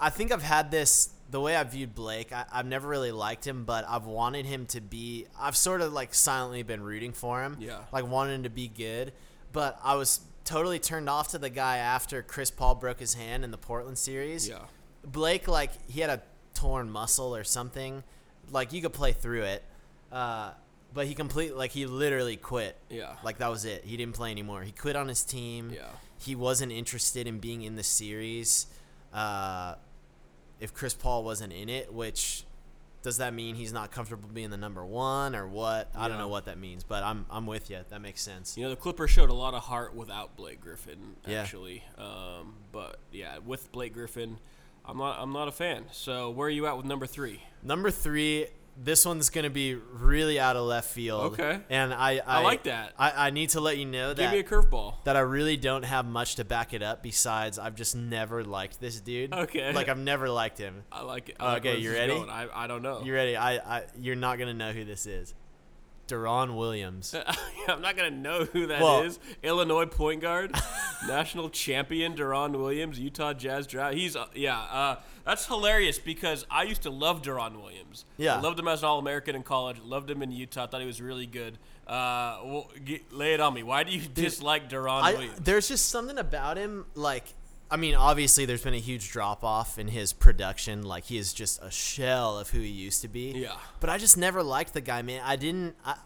I 0.00 0.08
think 0.08 0.32
I've 0.32 0.42
had 0.42 0.70
this 0.70 1.10
the 1.30 1.40
way 1.40 1.56
I 1.56 1.64
viewed 1.64 1.94
Blake. 1.94 2.32
I, 2.32 2.44
I've 2.52 2.66
never 2.66 2.88
really 2.88 3.12
liked 3.12 3.46
him, 3.46 3.64
but 3.64 3.84
I've 3.88 4.06
wanted 4.06 4.46
him 4.46 4.66
to 4.66 4.80
be. 4.80 5.26
I've 5.38 5.56
sort 5.56 5.80
of 5.80 5.92
like 5.92 6.14
silently 6.14 6.62
been 6.62 6.82
rooting 6.82 7.12
for 7.12 7.42
him. 7.42 7.56
Yeah. 7.60 7.80
like 7.92 8.06
wanting 8.06 8.36
him 8.36 8.42
to 8.44 8.50
be 8.50 8.68
good, 8.68 9.12
but 9.52 9.78
I 9.82 9.94
was 9.96 10.20
totally 10.44 10.78
turned 10.78 11.08
off 11.08 11.28
to 11.28 11.38
the 11.38 11.50
guy 11.50 11.78
after 11.78 12.22
Chris 12.22 12.50
Paul 12.50 12.76
broke 12.76 13.00
his 13.00 13.14
hand 13.14 13.44
in 13.44 13.50
the 13.50 13.58
Portland 13.58 13.98
series. 13.98 14.48
Yeah. 14.48 14.60
Blake, 15.04 15.48
like 15.48 15.70
he 15.90 16.00
had 16.00 16.10
a 16.10 16.22
torn 16.54 16.90
muscle 16.90 17.34
or 17.34 17.44
something. 17.44 18.02
Like 18.50 18.72
you 18.72 18.80
could 18.80 18.92
play 18.92 19.12
through 19.12 19.42
it, 19.42 19.64
uh, 20.12 20.52
but 20.94 21.06
he 21.06 21.14
complete 21.14 21.56
like 21.56 21.72
he 21.72 21.86
literally 21.86 22.36
quit. 22.36 22.76
Yeah. 22.88 23.16
Like 23.24 23.38
that 23.38 23.50
was 23.50 23.64
it. 23.64 23.84
He 23.84 23.96
didn't 23.96 24.14
play 24.14 24.30
anymore. 24.30 24.62
He 24.62 24.72
quit 24.72 24.94
on 24.96 25.08
his 25.08 25.24
team. 25.24 25.72
Yeah. 25.74 25.88
He 26.18 26.34
wasn't 26.34 26.72
interested 26.72 27.26
in 27.26 27.40
being 27.40 27.62
in 27.62 27.74
the 27.76 27.82
series. 27.82 28.66
Uh, 29.12 29.74
if 30.60 30.72
Chris 30.74 30.94
Paul 30.94 31.24
wasn't 31.24 31.52
in 31.52 31.68
it, 31.68 31.92
which 31.92 32.44
does 33.02 33.18
that 33.18 33.32
mean 33.34 33.54
he's 33.54 33.72
not 33.72 33.92
comfortable 33.92 34.28
being 34.32 34.50
the 34.50 34.56
number 34.56 34.84
one 34.84 35.36
or 35.36 35.46
what? 35.46 35.90
I 35.94 36.08
don't 36.08 36.18
know 36.18 36.28
what 36.28 36.46
that 36.46 36.58
means, 36.58 36.82
but 36.82 37.02
I'm 37.04 37.24
I'm 37.30 37.46
with 37.46 37.70
you. 37.70 37.78
That 37.88 38.00
makes 38.00 38.20
sense. 38.22 38.56
You 38.56 38.64
know, 38.64 38.70
the 38.70 38.76
Clippers 38.76 39.10
showed 39.10 39.30
a 39.30 39.34
lot 39.34 39.54
of 39.54 39.62
heart 39.62 39.94
without 39.94 40.36
Blake 40.36 40.60
Griffin, 40.60 41.16
Yeah. 41.26 41.42
actually. 41.42 41.84
Um, 41.98 42.54
but 42.72 42.98
yeah, 43.12 43.38
with 43.44 43.70
Blake 43.70 43.92
Griffin, 43.94 44.38
I'm 44.84 44.98
not. 44.98 45.18
I'm 45.20 45.32
not 45.32 45.46
a 45.48 45.52
fan. 45.52 45.84
So 45.92 46.30
where 46.30 46.46
are 46.48 46.50
you 46.50 46.66
at 46.66 46.76
with 46.76 46.86
number 46.86 47.06
three? 47.06 47.42
Number 47.62 47.90
three, 47.90 48.46
this 48.78 49.06
one's 49.06 49.30
gonna 49.30 49.50
be 49.50 49.74
really 49.74 50.38
out 50.38 50.56
of 50.56 50.64
left 50.64 50.90
field. 50.90 51.32
Okay. 51.32 51.60
And 51.70 51.94
I 51.94 52.16
I, 52.18 52.38
I 52.38 52.42
like 52.42 52.64
that. 52.64 52.92
I, 52.98 53.28
I 53.28 53.30
need 53.30 53.50
to 53.50 53.60
let 53.60 53.78
you 53.78 53.84
know 53.86 54.12
that 54.12 54.22
Give 54.22 54.32
me 54.32 54.38
a 54.38 54.44
curveball. 54.44 55.04
that 55.04 55.16
I 55.16 55.20
really 55.20 55.56
don't 55.56 55.84
have 55.84 56.04
much 56.06 56.36
to 56.36 56.44
back 56.44 56.74
it 56.74 56.82
up 56.82 57.02
besides 57.02 57.58
I've 57.58 57.74
just 57.74 57.96
never 57.96 58.44
liked 58.44 58.80
this 58.80 59.00
dude. 59.00 59.32
Okay. 59.32 59.72
Like 59.72 59.88
I've 59.88 59.98
never 59.98 60.28
liked 60.28 60.58
him. 60.58 60.84
I 60.92 61.02
like 61.02 61.30
it. 61.30 61.36
I 61.40 61.52
like 61.52 61.66
Okay, 61.66 61.78
you 61.78 61.92
ready? 61.92 62.12
I, 62.12 62.48
I 62.64 62.66
don't 62.66 62.82
know. 62.82 63.02
You 63.02 63.14
ready? 63.14 63.36
I, 63.36 63.56
I 63.78 63.84
you're 63.98 64.16
not 64.16 64.38
gonna 64.38 64.54
know 64.54 64.72
who 64.72 64.84
this 64.84 65.06
is. 65.06 65.34
Deron 66.06 66.56
Williams. 66.56 67.14
I'm 67.68 67.80
not 67.80 67.96
gonna 67.96 68.10
know 68.10 68.44
who 68.44 68.66
that 68.68 68.76
is. 69.04 69.18
Well- 69.18 69.36
Illinois 69.42 69.86
point 69.86 70.20
guard, 70.20 70.54
national 71.06 71.50
champion 71.50 72.14
Deron 72.14 72.52
Williams, 72.52 72.98
Utah 72.98 73.32
Jazz 73.32 73.66
draft. 73.66 73.94
He's 73.94 74.16
uh, 74.16 74.26
yeah. 74.34 74.58
Uh, 74.58 74.96
that's 75.24 75.46
hilarious 75.46 75.98
because 75.98 76.46
I 76.50 76.62
used 76.62 76.82
to 76.82 76.90
love 76.90 77.22
Deron 77.22 77.60
Williams. 77.60 78.04
Yeah. 78.16 78.36
I 78.36 78.40
loved 78.40 78.58
him 78.60 78.68
as 78.68 78.82
an 78.82 78.88
All 78.88 78.98
American 79.00 79.34
in 79.34 79.42
college. 79.42 79.78
Loved 79.80 80.08
him 80.08 80.22
in 80.22 80.30
Utah. 80.30 80.66
Thought 80.68 80.80
he 80.80 80.86
was 80.86 81.00
really 81.00 81.26
good. 81.26 81.58
Uh, 81.86 82.38
well, 82.44 82.70
get, 82.84 83.12
lay 83.12 83.34
it 83.34 83.40
on 83.40 83.54
me. 83.54 83.62
Why 83.62 83.84
do 83.84 83.92
you 83.92 84.00
dislike 84.14 84.68
Deron 84.70 85.02
I, 85.02 85.12
Williams? 85.12 85.38
there's 85.40 85.68
just 85.68 85.88
something 85.88 86.18
about 86.18 86.56
him 86.56 86.86
like 86.94 87.24
I 87.70 87.76
mean, 87.76 87.94
obviously 87.94 88.44
there's 88.46 88.62
been 88.62 88.74
a 88.74 88.78
huge 88.80 89.10
drop 89.10 89.42
off 89.42 89.78
in 89.78 89.88
his 89.88 90.12
production. 90.12 90.82
Like 90.84 91.04
he 91.04 91.18
is 91.18 91.32
just 91.32 91.60
a 91.62 91.70
shell 91.70 92.38
of 92.38 92.50
who 92.50 92.60
he 92.60 92.68
used 92.68 93.02
to 93.02 93.08
be. 93.08 93.32
Yeah. 93.32 93.56
But 93.80 93.90
I 93.90 93.98
just 93.98 94.16
never 94.16 94.42
liked 94.42 94.72
the 94.74 94.80
guy, 94.80 95.02
man. 95.02 95.20
I 95.24 95.36
didn't 95.36 95.74
I 95.84 95.96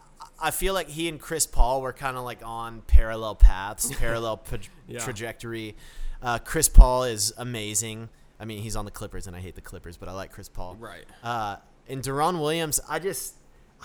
I 0.42 0.50
feel 0.52 0.72
like 0.72 0.88
he 0.88 1.06
and 1.08 1.20
Chris 1.20 1.46
Paul 1.46 1.82
were 1.82 1.92
kind 1.92 2.16
of 2.16 2.24
like 2.24 2.40
on 2.42 2.80
parallel 2.82 3.34
paths, 3.34 3.92
parallel 3.98 4.38
pro- 4.38 4.58
Yeah. 4.88 5.00
trajectory. 5.00 5.76
Uh, 6.22 6.38
Chris 6.38 6.68
Paul 6.68 7.04
is 7.04 7.32
amazing. 7.36 8.08
I 8.38 8.46
mean, 8.46 8.62
he's 8.62 8.74
on 8.76 8.86
the 8.86 8.90
Clippers, 8.90 9.26
and 9.26 9.36
I 9.36 9.40
hate 9.40 9.54
the 9.54 9.60
Clippers, 9.60 9.98
but 9.98 10.08
I 10.08 10.12
like 10.12 10.32
Chris 10.32 10.48
Paul. 10.48 10.76
Right. 10.80 11.04
Uh, 11.22 11.56
and 11.88 12.02
Deron 12.02 12.40
Williams, 12.40 12.80
I 12.88 12.98
just 12.98 13.34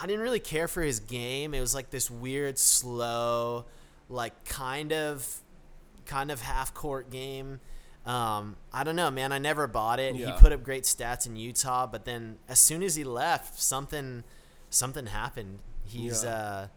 I 0.02 0.06
didn't 0.08 0.22
really 0.22 0.40
care 0.40 0.70
for 0.70 0.82
his 0.82 1.02
game. 1.02 1.54
It 1.54 1.60
was 1.60 1.76
like 1.76 1.90
this 1.90 2.10
weird, 2.10 2.58
slow, 2.58 3.66
like 4.10 4.46
kind 4.46 4.94
of 4.94 5.28
kind 6.06 6.32
of 6.32 6.42
half 6.42 6.74
court 6.74 7.10
game. 7.12 7.60
Um, 8.06 8.56
I 8.72 8.84
don't 8.84 8.96
know, 8.96 9.10
man. 9.10 9.32
I 9.32 9.40
never 9.40 9.66
bought 9.68 10.00
it. 10.00 10.16
Yeah. 10.16 10.28
He 10.28 10.32
put 10.40 10.52
up 10.52 10.64
great 10.64 10.84
stats 10.84 11.26
in 11.26 11.36
Utah, 11.36 11.88
but 11.88 12.06
then 12.06 12.38
as 12.48 12.60
soon 12.60 12.84
as 12.84 12.96
he 12.96 13.04
left, 13.04 13.60
something 13.60 14.24
something 14.70 15.08
happened. 15.08 15.60
He's 15.86 16.24
Yeah. 16.24 16.30
uh 16.36 16.68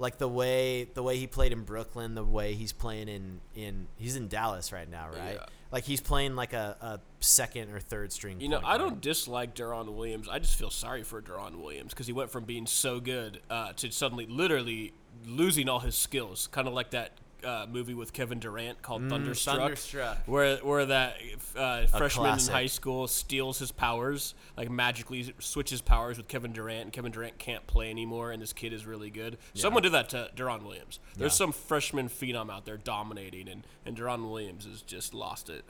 like 0.00 0.18
the 0.18 0.28
way 0.28 0.84
the 0.94 1.02
way 1.02 1.18
he 1.18 1.26
played 1.26 1.52
in 1.52 1.64
Brooklyn, 1.64 2.14
the 2.14 2.24
way 2.24 2.54
he's 2.54 2.72
playing 2.72 3.08
in 3.08 3.40
in 3.54 3.88
he's 3.96 4.16
in 4.16 4.28
Dallas 4.28 4.72
right 4.72 4.88
now, 4.88 5.08
right? 5.08 5.34
Yeah. 5.34 5.46
Like 5.72 5.84
he's 5.84 6.00
playing 6.00 6.36
like 6.36 6.52
a, 6.54 6.76
a 6.80 7.00
second 7.20 7.70
or 7.70 7.80
third 7.80 8.10
string. 8.12 8.40
You 8.40 8.48
know, 8.48 8.58
I 8.58 8.78
guard. 8.78 8.80
don't 8.80 9.00
dislike 9.02 9.54
Deron 9.54 9.92
Williams. 9.94 10.26
I 10.28 10.38
just 10.38 10.56
feel 10.56 10.70
sorry 10.70 11.02
for 11.02 11.20
Deron 11.20 11.60
Williams 11.60 11.92
because 11.92 12.06
he 12.06 12.12
went 12.14 12.30
from 12.30 12.44
being 12.44 12.64
so 12.66 13.00
good 13.00 13.40
uh, 13.50 13.72
to 13.74 13.90
suddenly, 13.90 14.24
literally 14.26 14.94
losing 15.26 15.68
all 15.68 15.80
his 15.80 15.94
skills. 15.96 16.48
Kind 16.52 16.68
of 16.68 16.72
like 16.74 16.90
that 16.92 17.10
uh, 17.44 17.66
movie 17.70 17.94
with 17.94 18.12
Kevin 18.12 18.38
Durant 18.40 18.82
called 18.82 19.08
Thunderstruck, 19.08 19.56
Mm, 19.56 19.60
Thunderstruck. 19.60 20.18
where 20.26 20.56
where 20.58 20.86
that 20.86 21.16
uh, 21.56 21.86
freshman 21.86 22.38
in 22.38 22.46
high 22.46 22.66
school 22.66 23.06
steals 23.08 23.58
his 23.58 23.70
powers, 23.72 24.34
like 24.56 24.70
magically 24.70 25.32
switches 25.38 25.80
powers 25.80 26.16
with 26.16 26.28
Kevin 26.28 26.52
Durant, 26.52 26.82
and 26.84 26.92
Kevin 26.92 27.12
Durant 27.12 27.38
can't 27.38 27.66
play 27.66 27.90
anymore, 27.90 28.32
and 28.32 28.42
this 28.42 28.52
kid 28.52 28.72
is 28.72 28.86
really 28.86 29.10
good. 29.10 29.38
Someone 29.54 29.82
did 29.82 29.92
that 29.92 30.08
to 30.10 30.30
Deron 30.36 30.62
Williams. 30.64 30.98
There's 31.16 31.32
Yeah. 31.32 31.36
some 31.46 31.52
freshman 31.52 32.08
phenom 32.08 32.50
out 32.50 32.64
there 32.64 32.76
dominating, 32.76 33.48
and 33.48 33.64
and 33.86 33.96
Deron 33.96 34.28
Williams 34.30 34.64
has 34.66 34.82
just 34.82 35.14
lost 35.14 35.48
it. 35.48 35.64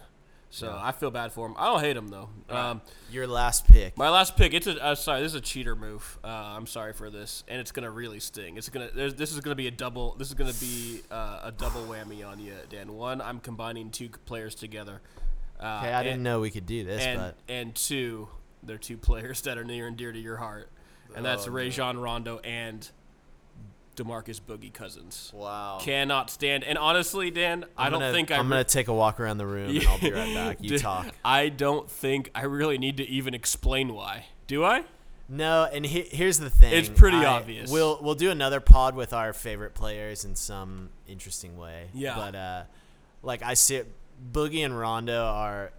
So 0.51 0.67
Yeah. 0.69 0.81
I 0.83 0.93
feel 0.93 1.11
bad 1.11 1.33
for 1.33 1.47
him. 1.47 1.55
I 1.59 1.67
don't 1.67 1.81
hate 1.81 1.97
him 1.97 2.09
though. 2.09 2.31
Um, 2.49 2.81
Your 3.11 3.27
last 3.27 3.67
pick. 3.67 3.97
my 3.99 4.09
last 4.09 4.37
pick. 4.37 4.55
It's 4.55 4.67
a 4.67 4.83
uh, 4.83 4.95
sorry. 4.95 5.21
This 5.21 5.33
is 5.33 5.37
a 5.37 5.41
cheater 5.43 5.77
move. 5.77 6.19
Uh, 6.25 6.29
I'm 6.29 6.67
sorry 6.67 6.93
for 6.95 7.11
this, 7.11 7.45
and 7.49 7.61
it's 7.61 7.71
gonna 7.71 7.91
really 7.91 8.19
sting. 8.21 8.57
It's 8.57 8.69
gonna. 8.71 8.89
There's, 8.95 9.15
this 9.15 9.33
is 9.33 9.41
gonna 9.41 9.57
be 9.57 9.67
a 9.67 9.71
double. 9.71 10.15
This 10.19 10.29
is 10.29 10.35
gonna 10.35 10.55
be 10.55 11.03
uh, 11.11 11.41
a 11.45 11.53
double 11.53 11.83
whammy 11.83 12.27
on 12.27 12.41
you, 12.41 12.55
Dan. 12.71 12.95
One, 12.95 13.21
I'm 13.21 13.41
combining 13.41 13.91
two 13.91 14.09
players 14.25 14.55
together. 14.55 15.03
Uh, 15.61 15.81
Okay, 15.83 15.93
I 15.93 16.03
didn't 16.03 16.23
know 16.23 16.41
we 16.41 16.51
could 16.51 16.67
do 16.67 16.83
this, 16.85 17.03
and 17.05 17.19
but 17.21 17.35
and 17.49 17.75
two, 17.75 18.29
they're 18.63 18.79
two 18.79 18.97
players 18.97 19.41
that 19.43 19.59
are 19.59 19.65
near 19.65 19.87
and 19.87 19.97
dear 19.99 20.13
to 20.13 20.19
your 20.19 20.37
heart, 20.39 20.71
and 21.15 21.25
that's 21.25 21.47
Oh. 21.47 21.51
Rajon 21.51 21.99
Rondo 21.99 22.39
and 22.39 22.89
Demarcus 23.99 24.41
Boogie 24.41 24.73
Cousins. 24.73 25.31
wow. 25.35 25.79
Cannot 25.81 26.31
stand. 26.31 26.65
And 26.65 26.79
honestly, 26.79 27.31
Dan, 27.31 27.65
I 27.77 27.87
I'm 27.87 27.93
don't 27.93 28.01
gonna- 28.01 28.13
think 28.13 28.31
I. 28.31 28.37
I'm 28.39 28.47
re- 28.47 28.51
gonna 28.57 28.65
take 28.65 28.89
a 28.89 28.95
walk 28.95 29.19
around 29.21 29.39
the 29.39 29.47
room 29.47 29.71
and 29.77 29.87
I'll 29.87 29.99
be 29.99 30.13
right 30.13 30.35
back. 30.35 30.59
You 30.61 30.79
talk. 30.79 31.07
I 31.25 31.49
don't 31.49 31.91
think 31.91 32.31
I 32.35 32.43
really 32.45 32.79
need 32.79 32.97
to 32.99 33.09
even 33.09 33.35
explain 33.35 33.93
why. 33.95 34.27
Do 34.47 34.65
I? 34.65 34.85
No, 35.29 35.69
and 35.71 35.85
he, 35.85 36.03
here's 36.03 36.39
the 36.39 36.49
thing. 36.49 36.73
It's 36.73 36.89
pretty 36.89 37.19
I- 37.19 37.27
obvious. 37.27 37.71
We'll 37.71 37.99
we'll 38.01 38.15
do 38.15 38.31
another 38.31 38.61
pod 38.61 38.95
with 38.95 39.13
our 39.13 39.33
favorite 39.35 39.75
players 39.75 40.25
in 40.25 40.35
some 40.37 40.89
interesting 41.07 41.59
way. 41.59 41.89
Yeah. 41.93 42.15
But 42.17 42.35
uh, 42.35 42.63
like 43.23 43.43
I 43.43 43.55
see, 43.55 43.77
it, 43.77 43.93
Boogie 44.33 44.65
and 44.65 44.79
Rondo 44.79 45.25
are 45.27 45.73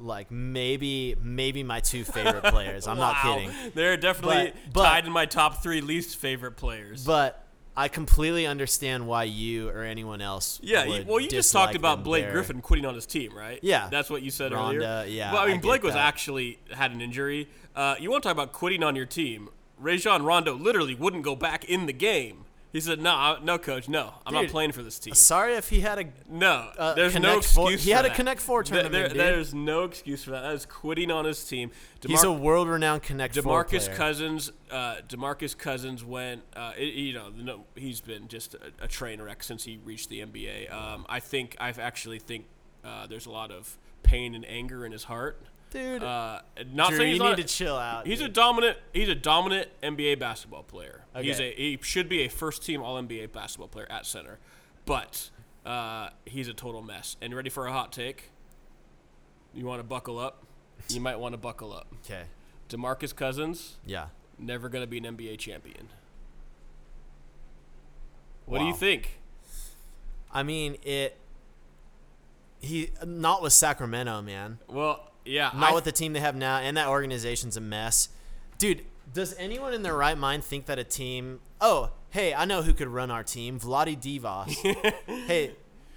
like 0.00 0.30
maybe 0.30 1.16
maybe 1.22 1.62
my 1.62 1.80
two 1.80 2.04
favorite 2.04 2.44
players. 2.52 2.86
I'm 2.88 2.98
not 2.98 3.16
kidding. 3.22 3.50
They're 3.74 3.96
definitely 3.96 4.52
But- 4.64 4.72
but- 4.72 4.84
tied 4.84 5.06
in 5.06 5.12
my 5.12 5.26
top 5.26 5.62
three 5.62 5.80
least 5.80 6.16
favorite 6.18 6.56
players. 6.56 7.04
But 7.04 7.44
I 7.78 7.86
completely 7.86 8.44
understand 8.44 9.06
why 9.06 9.22
you 9.24 9.68
or 9.68 9.82
anyone 9.84 10.20
else. 10.20 10.58
yeah, 10.64 10.82
you, 10.84 11.04
well, 11.06 11.20
you 11.20 11.28
just 11.28 11.52
talked 11.52 11.76
about. 11.76 12.02
Blake 12.02 12.24
They're- 12.24 12.32
Griffin 12.32 12.60
quitting 12.60 12.84
on 12.84 12.94
his 12.94 13.06
team, 13.06 13.32
right? 13.36 13.60
Yeah. 13.62 13.88
that's 13.88 14.10
what 14.10 14.22
you 14.22 14.30
said 14.32 14.52
Rondo, 14.52 14.84
earlier. 14.84 15.04
yeah, 15.08 15.32
Well, 15.32 15.42
I 15.42 15.44
I 15.44 15.46
mean, 15.48 15.56
get 15.58 15.62
Blake 15.62 15.82
was 15.84 15.94
that. 15.94 16.04
actually 16.06 16.58
had 16.72 16.90
an 16.90 17.00
injury. 17.00 17.48
Uh, 17.76 17.94
you 18.00 18.10
want 18.10 18.24
to 18.24 18.28
talk 18.28 18.34
about 18.34 18.52
quitting 18.52 18.82
on 18.82 18.96
your 18.96 19.06
team? 19.06 19.48
Rajon 19.78 20.24
Rondo 20.24 20.54
literally 20.54 20.96
wouldn't 20.96 21.22
go 21.22 21.36
back 21.36 21.64
in 21.66 21.86
the 21.86 21.92
game. 21.92 22.44
He 22.70 22.80
said, 22.80 23.00
"No, 23.00 23.10
I- 23.14 23.38
no, 23.42 23.56
coach, 23.56 23.88
no, 23.88 24.12
I'm 24.26 24.34
not 24.34 24.48
playing 24.48 24.72
for 24.72 24.82
this 24.82 24.98
team." 24.98 25.14
Sorry 25.14 25.54
if 25.54 25.70
he 25.70 25.80
had 25.80 25.98
a 25.98 26.04
No, 26.28 26.70
Uh, 26.76 26.92
there's 26.94 27.14
no 27.14 27.20
Connect 27.30 27.44
Four- 27.46 27.64
excuse. 27.72 27.84
he 27.84 27.90
for 27.92 27.96
had 27.96 28.04
a 28.04 28.08
that. 28.08 28.16
Connect 28.16 28.40
Four 28.42 28.62
tournament, 28.62 28.92
there- 28.92 29.08
dude. 29.08 29.16
there's 29.18 29.54
no 29.54 29.84
excuse 29.84 30.22
for 30.24 30.32
that. 30.32 30.42
That 30.42 30.52
is 30.54 30.66
quitting 30.66 31.10
on 31.10 31.24
his 31.24 31.42
team. 31.44 31.70
he's 32.06 32.24
a 32.24 32.30
world-renowned 32.32 33.02
Connect 33.02 33.34
Four 33.38 33.64
Demarcus 33.64 33.86
player. 33.86 33.96
Cousins, 33.96 34.52
uh, 34.70 34.96
Demarcus 35.08 35.56
Cousins 35.56 36.04
went. 36.04 36.42
Uh, 36.54 36.72
it- 36.76 36.92
you 36.94 37.14
know, 37.14 37.30
no, 37.34 37.64
he's 37.74 38.02
been 38.02 38.28
just 38.28 38.54
a, 38.54 38.72
a 38.82 38.86
train 38.88 39.22
wreck 39.22 39.42
since 39.42 39.64
he 39.64 39.78
reached 39.82 40.10
the 40.10 40.20
NBA. 40.20 40.68
Um, 40.70 41.06
I 41.08 41.20
think 41.20 41.56
I 41.58 41.70
actually 41.70 42.18
think 42.18 42.44
uh, 42.84 43.06
there's 43.06 43.24
a 43.26 43.30
lot 43.30 43.50
of 43.50 43.78
pain 44.02 44.34
and 44.34 44.44
anger 44.46 44.84
in 44.84 44.92
his 44.92 45.04
heart. 45.04 45.42
Dude, 45.70 46.02
Uh, 46.02 46.40
not 46.72 46.88
Drew, 46.90 46.98
saying 46.98 47.16
you 47.16 47.22
he's 47.22 47.36
need 47.36 47.46
to 47.46 47.54
chill 47.54 47.76
out. 47.76 48.06
He's 48.06 48.20
a 48.22 48.28
dominant. 48.28 48.78
He's 48.94 49.08
a 49.08 49.14
dominant 49.14 49.68
NBA 49.82 50.18
basketball 50.18 50.62
player. 50.62 51.02
He's 51.20 51.38
a. 51.40 51.52
He 51.54 51.78
should 51.82 52.08
be 52.08 52.22
a 52.22 52.28
first 52.28 52.64
team 52.64 52.80
All 52.82 52.96
NBA 53.00 53.32
basketball 53.32 53.68
player 53.68 53.86
at 53.90 54.06
center, 54.06 54.38
but 54.86 55.28
uh, 55.66 56.08
he's 56.24 56.48
a 56.48 56.54
total 56.54 56.80
mess. 56.82 57.16
And 57.20 57.34
ready 57.34 57.50
for 57.50 57.66
a 57.66 57.72
hot 57.72 57.92
take? 57.92 58.30
You 59.52 59.66
want 59.66 59.80
to 59.80 59.84
buckle 59.84 60.18
up? 60.18 60.44
You 60.88 61.00
might 61.00 61.18
want 61.18 61.32
to 61.34 61.38
buckle 61.38 61.72
up. 61.72 61.86
okay. 62.04 62.24
Demarcus 62.68 63.14
Cousins 63.16 63.76
Yeah. 63.86 64.06
never 64.38 64.68
going 64.68 64.82
to 64.82 64.86
be 64.86 64.98
an 64.98 65.04
NBA 65.04 65.38
champion. 65.38 65.88
What 68.46 68.58
do 68.60 68.64
you 68.64 68.74
think? 68.74 69.20
I 70.32 70.42
mean, 70.42 70.76
it. 70.82 71.16
He 72.60 72.90
not 73.06 73.42
with 73.42 73.52
Sacramento, 73.52 74.20
man. 74.22 74.58
Well, 74.68 75.10
yeah, 75.28 75.50
Not 75.54 75.70
I- 75.70 75.74
with 75.74 75.84
the 75.84 75.92
team 75.92 76.12
they 76.12 76.20
have 76.20 76.34
now, 76.36 76.58
and 76.58 76.76
that 76.76 76.88
organization's 76.88 77.56
a 77.56 77.60
mess. 77.60 78.08
Dude, 78.58 78.84
does 79.12 79.34
anyone 79.38 79.72
in 79.72 79.82
their 79.82 79.94
right 79.96 80.18
mind 80.18 80.44
think 80.44 80.66
that 80.66 80.78
a 80.78 80.84
team? 80.84 81.40
Oh, 81.60 81.90
hey, 82.10 82.34
I 82.34 82.44
know 82.44 82.62
who 82.62 82.72
could 82.74 82.88
run 82.88 83.10
our 83.10 83.22
team, 83.24 83.58
Vlade 83.60 84.00
Divac. 84.00 84.48
hey, 85.26 85.52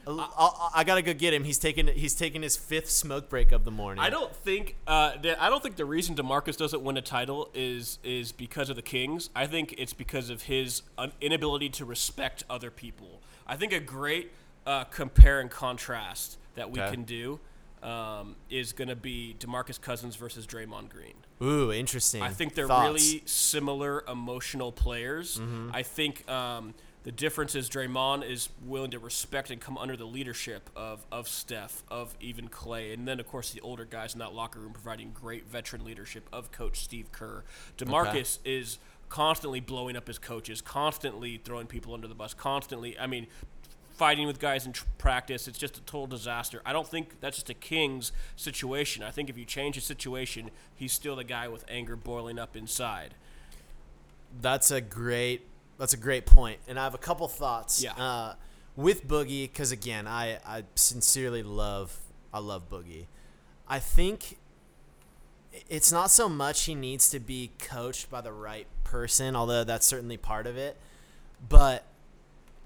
I, 0.08 0.12
I, 0.38 0.70
I 0.76 0.84
gotta 0.84 1.02
go 1.02 1.13
get 1.13 1.34
him. 1.34 1.44
He's 1.44 1.58
taking 1.60 1.88
he's 1.88 2.15
taking 2.15 2.41
his 2.41 2.58
fifth 2.58 2.89
smoke 2.89 3.30
break 3.30 3.52
of 3.52 3.65
the 3.65 3.72
morning. 3.72 4.04
I 4.04 4.10
don't 4.10 4.36
think 4.36 4.76
uh, 4.88 5.13
the, 5.22 5.41
I 5.41 5.50
don't 5.50 5.62
think 5.62 5.76
the 5.76 5.86
reason 5.86 6.15
Demarcus 6.15 6.58
doesn't 6.58 6.82
win 6.84 6.98
a 6.98 7.02
title 7.02 7.50
is 7.54 8.00
is 8.04 8.32
because 8.32 8.70
of 8.70 8.76
the 8.76 8.82
Kings. 8.82 9.30
I 9.36 9.46
think 9.48 9.76
it's 9.78 9.94
because 9.94 10.30
of 10.30 10.44
his 10.44 10.82
inability 11.20 11.70
to 11.70 11.86
respect 11.86 12.44
other 12.50 12.72
people. 12.72 13.22
I 13.46 13.56
think 13.58 13.74
a 13.74 13.80
great 13.80 14.32
uh, 14.65 14.86
compare 14.86 15.39
and 15.39 15.50
contrast 15.52 16.38
that 16.56 16.72
we 16.72 16.80
Okay. 16.82 16.91
can 16.91 17.04
do 17.04 17.39
um, 17.84 18.36
is 18.50 18.74
going 18.74 18.88
to 18.88 18.96
be 18.96 19.36
Demarcus 19.39 19.80
Cousins 19.80 20.15
versus 20.15 20.46
Draymond 20.46 20.89
Green. 20.89 21.15
Ooh, 21.41 21.72
interesting. 21.72 22.22
I 22.22 22.30
think 22.30 22.54
they're 22.54 22.67
Thoughts? 22.67 22.88
really 22.88 23.24
similar 23.26 24.04
emotional 24.08 24.72
players. 24.72 25.41
I 25.74 25.84
think 25.84 26.30
um, 26.30 26.74
the 27.04 27.12
difference 27.12 27.56
is 27.56 27.70
Draymond 27.70 28.30
is 28.30 28.50
willing 28.63 28.91
to 28.91 29.00
respect 29.00 29.50
and 29.50 29.60
come 29.60 29.78
under 29.78 29.98
the 29.98 30.06
leadership 30.06 30.70
of, 30.76 31.04
of 31.12 31.28
Steph, 31.28 31.84
of 31.89 32.15
even 32.22 32.48
Klay, 32.48 32.94
and 32.94 33.08
then 33.08 33.20
of 33.20 33.28
course 33.28 33.52
the 33.52 33.62
older 33.62 33.86
guys 33.86 34.13
in 34.13 34.20
that 34.20 34.34
locker 34.34 34.60
room 34.60 34.74
providing 34.74 35.12
great 35.12 35.48
veteran 35.48 35.84
leadership 35.84 36.30
of 36.32 36.52
Coach 36.52 36.82
Steve 36.84 37.12
Kerr. 37.12 37.44
Demarcus 37.78 38.38
is 38.46 38.78
constantly 39.10 39.60
blowing 39.60 39.96
up 39.98 40.08
his 40.08 40.20
coaches, 40.20 40.62
constantly 40.62 41.41
throwing 41.44 41.65
people 41.65 41.94
under 41.94 42.08
the 42.08 42.15
bus, 42.15 42.34
constantly. 42.34 42.98
I 43.00 43.08
mean. 43.08 43.28
Fighting 43.93 44.25
with 44.25 44.39
guys 44.39 44.65
in 44.65 44.73
tr- 44.73 44.86
practice, 44.97 45.47
it's 45.47 45.58
just 45.58 45.77
a 45.77 45.82
total 45.82 46.08
disaster. 46.08 46.62
I 46.65 46.73
don't 46.73 46.88
think 46.88 47.19
that's 47.19 47.38
just 47.38 47.49
a 47.49 47.54
Kings 47.54 48.12
situation. 48.36 49.04
I 49.04 49.12
think 49.12 49.30
if 49.30 49.38
you 49.38 49.45
change 49.45 49.75
his 49.75 49.84
situation, 49.84 50.49
he's 50.75 50.93
still 50.93 51.15
the 51.15 51.23
guy 51.23 51.47
with 51.47 51.65
anger 51.67 51.95
boiling 51.95 52.39
up 52.39 52.56
inside. 52.56 53.13
That's 54.41 54.71
a 54.71 54.82
great. 54.82 55.47
That's 55.77 55.93
a 55.93 55.97
great 55.97 56.25
point, 56.25 56.60
and 56.67 56.80
I 56.80 56.84
have 56.84 56.93
a 56.93 56.99
couple 56.99 57.27
thoughts. 57.27 57.84
Yeah. 57.84 57.93
Uh, 57.93 58.36
with 58.75 59.08
Boogie, 59.08 59.43
because 59.43 59.71
again, 59.71 60.08
I 60.08 60.39
I 60.45 60.63
sincerely 60.75 61.43
love 61.43 61.97
I 62.34 62.39
love 62.39 62.69
Boogie. 62.69 63.06
I 63.67 63.80
think 63.80 64.38
it's 65.69 65.91
not 65.91 66.12
so 66.12 66.30
much 66.30 66.65
he 66.65 66.75
needs 66.75 67.10
to 67.10 67.19
be 67.19 67.51
coached 67.60 68.10
by 68.10 68.21
the 68.21 68.32
right 68.32 68.67
person, 68.84 69.36
although 69.36 69.63
that's 69.63 69.86
certainly 69.86 70.17
part 70.17 70.47
of 70.47 70.58
it. 70.58 70.77
But 71.47 71.86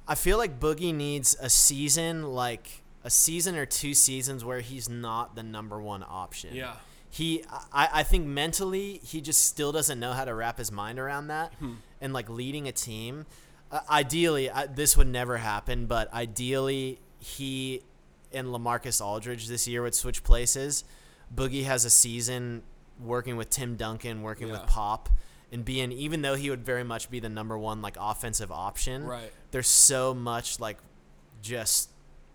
I 0.08 0.16
feel 0.16 0.38
like 0.38 0.60
Boogie 0.60 0.94
needs 0.94 1.36
a 1.42 1.50
season, 1.50 2.24
like 2.34 2.84
a 3.04 3.10
season 3.10 3.56
or 3.56 3.66
two 3.66 3.94
seasons, 3.94 4.44
where 4.46 4.60
he's 4.62 4.88
not 4.90 5.36
the 5.36 5.44
number 5.44 5.82
one 5.82 6.04
option. 6.08 6.56
Yeah. 6.56 6.76
he 7.10 7.44
I, 7.72 7.90
I 7.94 8.04
think 8.04 8.26
mentally 8.28 9.00
he 9.04 9.22
just 9.22 9.46
still 9.46 9.72
doesn't 9.72 10.00
know 10.00 10.14
how 10.14 10.26
to 10.26 10.34
wrap 10.34 10.58
his 10.58 10.72
mind 10.72 11.00
around 11.00 11.28
that 11.28 11.54
Hmm. 11.60 11.74
and 12.02 12.14
like 12.14 12.30
leading 12.30 12.68
a 12.68 12.72
team. 12.72 13.26
Uh, 13.72 13.80
ideally 13.90 14.50
I, 14.50 14.66
this 14.68 14.96
would 14.98 15.08
never 15.08 15.38
happen 15.38 15.86
but 15.88 16.12
ideally 16.14 17.00
he 17.20 17.82
and 18.34 18.48
lamarcus 18.50 19.00
aldridge 19.04 19.48
this 19.48 19.68
year 19.68 19.82
would 19.82 19.96
switch 19.96 20.24
places. 20.24 20.84
Boogie 21.34 21.64
has 21.64 21.86
a 21.86 21.90
season 21.90 22.64
working 23.00 23.38
with 23.38 23.50
tim 23.50 23.76
duncan 23.76 24.22
working 24.22 24.52
with 24.52 24.62
pop 24.68 25.10
and 25.56 25.64
being 25.66 25.92
even 25.92 26.22
though 26.22 26.36
he 26.36 26.50
would 26.50 26.66
very 26.66 26.84
much 26.84 27.10
be 27.10 27.20
the 27.20 27.30
number 27.30 27.58
one 27.58 27.82
like 27.82 27.96
offensive 28.00 28.52
option 28.52 29.04
Right. 29.06 29.32
there's 29.52 29.68
so 29.70 30.14
much 30.14 30.60
like 30.60 30.78
just 31.42 31.90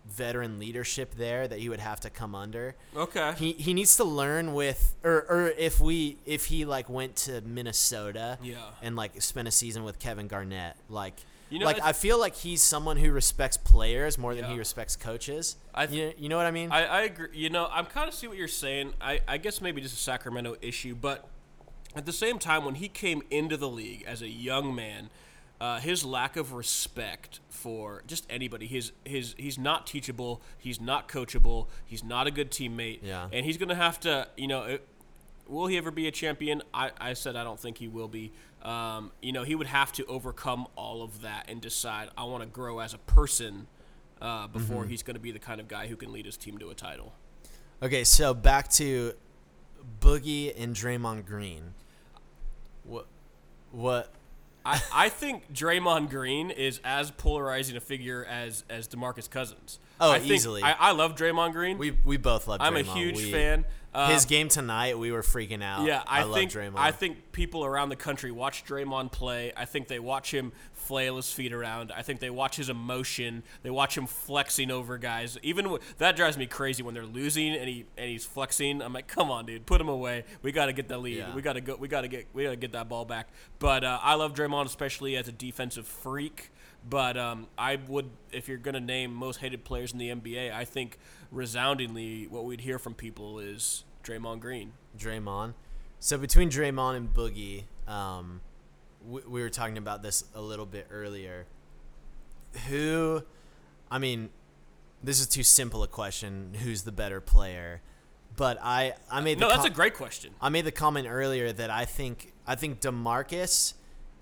veteran 0.07 0.57
leadership 0.57 1.13
there 1.15 1.47
that 1.47 1.59
he 1.59 1.69
would 1.69 1.79
have 1.79 1.99
to 1.99 2.09
come 2.09 2.33
under 2.33 2.75
Okay. 2.95 3.33
he 3.37 3.51
he 3.53 3.73
needs 3.73 3.95
to 3.97 4.03
learn 4.03 4.53
with 4.55 4.95
or 5.03 5.25
or 5.29 5.47
if 5.57 5.79
we 5.79 6.17
if 6.25 6.45
he 6.45 6.65
like 6.65 6.89
went 6.89 7.15
to 7.27 7.41
Minnesota 7.41 8.39
Yeah. 8.41 8.57
and 8.81 8.95
like 8.95 9.21
spent 9.21 9.47
a 9.47 9.51
season 9.51 9.83
with 9.83 9.99
Kevin 9.99 10.27
Garnett 10.27 10.75
like 10.89 11.13
You 11.51 11.59
know, 11.59 11.65
like 11.67 11.81
I 11.83 11.93
feel 11.93 12.17
like 12.19 12.35
he's 12.35 12.61
someone 12.63 12.97
who 12.97 13.11
respects 13.11 13.57
players 13.57 14.17
more 14.17 14.33
than 14.33 14.45
he 14.45 14.57
respects 14.57 14.95
coaches. 14.95 15.57
I 15.75 15.85
th- 15.85 15.97
you, 16.17 16.23
you 16.23 16.29
know 16.29 16.37
what 16.37 16.45
I 16.47 16.51
mean? 16.51 16.71
I, 16.71 16.85
I 16.85 17.01
agree. 17.01 17.27
You 17.33 17.49
know, 17.49 17.67
I'm 17.69 17.85
kind 17.85 18.07
of 18.07 18.13
see 18.15 18.27
what 18.27 18.37
you're 18.37 18.47
saying. 18.47 18.93
I, 19.01 19.19
I 19.27 19.37
guess 19.37 19.59
maybe 19.59 19.81
just 19.81 19.93
a 19.95 19.99
Sacramento 19.99 20.55
issue, 20.61 20.95
but 20.95 21.27
at 21.95 22.05
the 22.05 22.13
same 22.13 22.39
time, 22.39 22.63
when 22.65 22.75
he 22.75 22.87
came 22.87 23.21
into 23.29 23.57
the 23.57 23.67
league 23.69 24.03
as 24.07 24.21
a 24.21 24.27
young 24.29 24.73
man, 24.73 25.09
uh, 25.59 25.79
his 25.79 26.03
lack 26.05 26.37
of 26.37 26.53
respect 26.53 27.39
for 27.49 28.01
just 28.07 28.25
anybody, 28.29 28.65
his 28.65 28.91
his 29.05 29.35
he's 29.37 29.59
not 29.59 29.85
teachable, 29.85 30.41
he's 30.57 30.81
not 30.81 31.07
coachable, 31.07 31.67
he's 31.85 32.03
not 32.03 32.25
a 32.27 32.31
good 32.31 32.49
teammate, 32.51 32.99
Yeah. 33.03 33.27
and 33.31 33.45
he's 33.45 33.57
gonna 33.57 33.75
have 33.75 33.99
to, 34.01 34.27
you 34.37 34.47
know. 34.47 34.63
It, 34.63 34.87
Will 35.47 35.67
he 35.67 35.75
ever 35.75 35.91
be 35.91 36.07
a 36.07 36.11
champion? 36.11 36.61
I, 36.73 36.91
I 36.97 37.11
said 37.13 37.35
I 37.35 37.43
don't 37.43 37.59
think 37.59 37.77
he 37.77 37.89
will 37.89 38.07
be. 38.07 38.31
Um, 38.61 39.11
you 39.21 39.33
know, 39.33 39.43
he 39.43 39.53
would 39.53 39.67
have 39.67 39.91
to 39.93 40.05
overcome 40.05 40.65
all 40.77 41.01
of 41.03 41.23
that 41.23 41.47
and 41.49 41.59
decide 41.59 42.07
I 42.17 42.23
want 42.23 42.41
to 42.41 42.47
grow 42.47 42.79
as 42.79 42.93
a 42.93 42.99
person 42.99 43.67
uh, 44.21 44.47
before 44.47 44.85
he's 44.85 45.03
going 45.03 45.15
to 45.15 45.19
be 45.19 45.31
the 45.31 45.39
kind 45.39 45.59
of 45.59 45.67
guy 45.67 45.87
who 45.87 45.97
can 45.97 46.13
lead 46.13 46.25
his 46.25 46.37
team 46.37 46.57
to 46.59 46.69
a 46.69 46.73
title. 46.73 47.11
okay, 47.83 48.05
so 48.05 48.33
back 48.33 48.69
to 48.69 49.13
Boogie 49.99 50.53
and 50.61 50.75
Draymond 50.75 51.25
Green. 51.25 51.73
What 52.83 53.07
what 53.71 54.11
I, 54.65 54.81
I 54.93 55.09
think 55.09 55.53
Draymond 55.53 56.09
Green 56.09 56.51
is 56.51 56.79
as 56.83 57.11
polarizing 57.11 57.75
a 57.75 57.81
figure 57.81 58.25
as 58.25 58.63
as 58.69 58.87
Demarcus 58.87 59.29
Cousins. 59.29 59.79
Oh, 60.01 60.11
I 60.11 60.19
easily. 60.19 60.63
I, 60.63 60.73
I 60.73 60.91
love 60.91 61.15
Draymond 61.15 61.53
Green. 61.53 61.77
We 61.77 61.91
we 62.03 62.17
both 62.17 62.47
love. 62.47 62.59
Draymond. 62.59 62.65
I'm 62.65 62.75
a 62.75 62.83
huge 62.83 63.17
We- 63.17 63.31
fan. 63.31 63.65
Uh, 63.93 64.09
His 64.13 64.23
game 64.23 64.47
tonight, 64.47 64.97
we 64.97 65.11
were 65.11 65.21
freaking 65.21 65.61
out. 65.61 65.85
Yeah, 65.85 66.01
I, 66.07 66.23
love 66.23 66.33
think 66.33 66.51
Draymond. 66.51 66.77
I 66.77 66.91
think 66.91 67.33
people 67.33 67.65
around 67.65 67.89
the 67.89 67.97
country 67.97 68.31
watch 68.31 68.63
Draymond 68.63 69.11
play. 69.11 69.51
I 69.57 69.65
think 69.65 69.89
they 69.89 69.99
watch 69.99 70.33
him 70.33 70.53
flail 70.71 71.17
his 71.17 71.29
feet 71.33 71.51
around. 71.51 71.91
I 71.91 72.01
think 72.01 72.21
they 72.21 72.29
watch 72.29 72.55
his 72.55 72.69
emotion. 72.69 73.43
They 73.63 73.69
watch 73.69 73.97
him 73.97 74.07
flexing 74.07 74.71
over 74.71 74.97
guys. 74.97 75.37
Even 75.43 75.65
w- 75.65 75.83
that 75.97 76.15
drives 76.15 76.37
me 76.37 76.45
crazy 76.45 76.81
when 76.83 76.93
they're 76.93 77.05
losing 77.05 77.53
and 77.53 77.67
he 77.67 77.83
and 77.97 78.09
he's 78.09 78.23
flexing. 78.23 78.81
I'm 78.81 78.93
like, 78.93 79.07
come 79.07 79.29
on, 79.29 79.45
dude, 79.45 79.65
put 79.65 79.81
him 79.81 79.89
away. 79.89 80.23
We 80.41 80.53
got 80.53 80.67
to 80.67 80.73
get 80.73 80.87
the 80.87 80.97
lead. 80.97 81.17
Yeah. 81.17 81.35
We 81.35 81.41
got 81.41 81.53
to 81.53 81.61
go. 81.61 81.75
We 81.75 81.89
got 81.89 82.01
to 82.01 82.07
get. 82.07 82.27
We 82.31 82.43
got 82.45 82.51
to 82.51 82.55
get 82.55 82.71
that 82.71 82.87
ball 82.87 83.03
back. 83.03 83.27
But 83.59 83.83
uh, 83.83 83.99
I 84.01 84.13
love 84.15 84.33
Draymond, 84.33 84.67
especially 84.67 85.17
as 85.17 85.27
a 85.27 85.33
defensive 85.33 85.85
freak. 85.85 86.49
But 86.87 87.15
um, 87.17 87.47
I 87.57 87.77
would, 87.87 88.09
if 88.31 88.47
you're 88.47 88.57
gonna 88.57 88.79
name 88.79 89.13
most 89.13 89.37
hated 89.37 89.63
players 89.63 89.93
in 89.93 89.99
the 89.99 90.09
NBA, 90.09 90.53
I 90.53 90.65
think 90.65 90.97
resoundingly 91.31 92.27
what 92.27 92.43
we'd 92.45 92.61
hear 92.61 92.79
from 92.79 92.93
people 92.93 93.39
is 93.39 93.83
Draymond 94.03 94.39
Green. 94.39 94.73
Draymond. 94.97 95.53
So 95.99 96.17
between 96.17 96.49
Draymond 96.49 96.97
and 96.97 97.13
Boogie, 97.13 97.63
um, 97.87 98.41
we, 99.07 99.21
we 99.27 99.41
were 99.41 99.49
talking 99.49 99.77
about 99.77 100.01
this 100.01 100.23
a 100.33 100.41
little 100.41 100.65
bit 100.65 100.87
earlier. 100.91 101.45
Who, 102.67 103.23
I 103.89 103.99
mean, 103.99 104.29
this 105.03 105.19
is 105.19 105.27
too 105.27 105.43
simple 105.43 105.83
a 105.83 105.87
question. 105.87 106.55
Who's 106.63 106.83
the 106.83 106.91
better 106.91 107.21
player? 107.21 107.81
But 108.35 108.57
I, 108.61 108.93
I 109.09 109.21
made 109.21 109.37
the 109.37 109.41
No, 109.41 109.49
that's 109.49 109.61
com- 109.61 109.71
a 109.71 109.75
great 109.75 109.93
question. 109.93 110.33
I 110.41 110.49
made 110.49 110.65
the 110.65 110.71
comment 110.71 111.07
earlier 111.09 111.51
that 111.53 111.69
I 111.69 111.85
think 111.85 112.33
I 112.47 112.55
think 112.55 112.81
Demarcus 112.81 113.73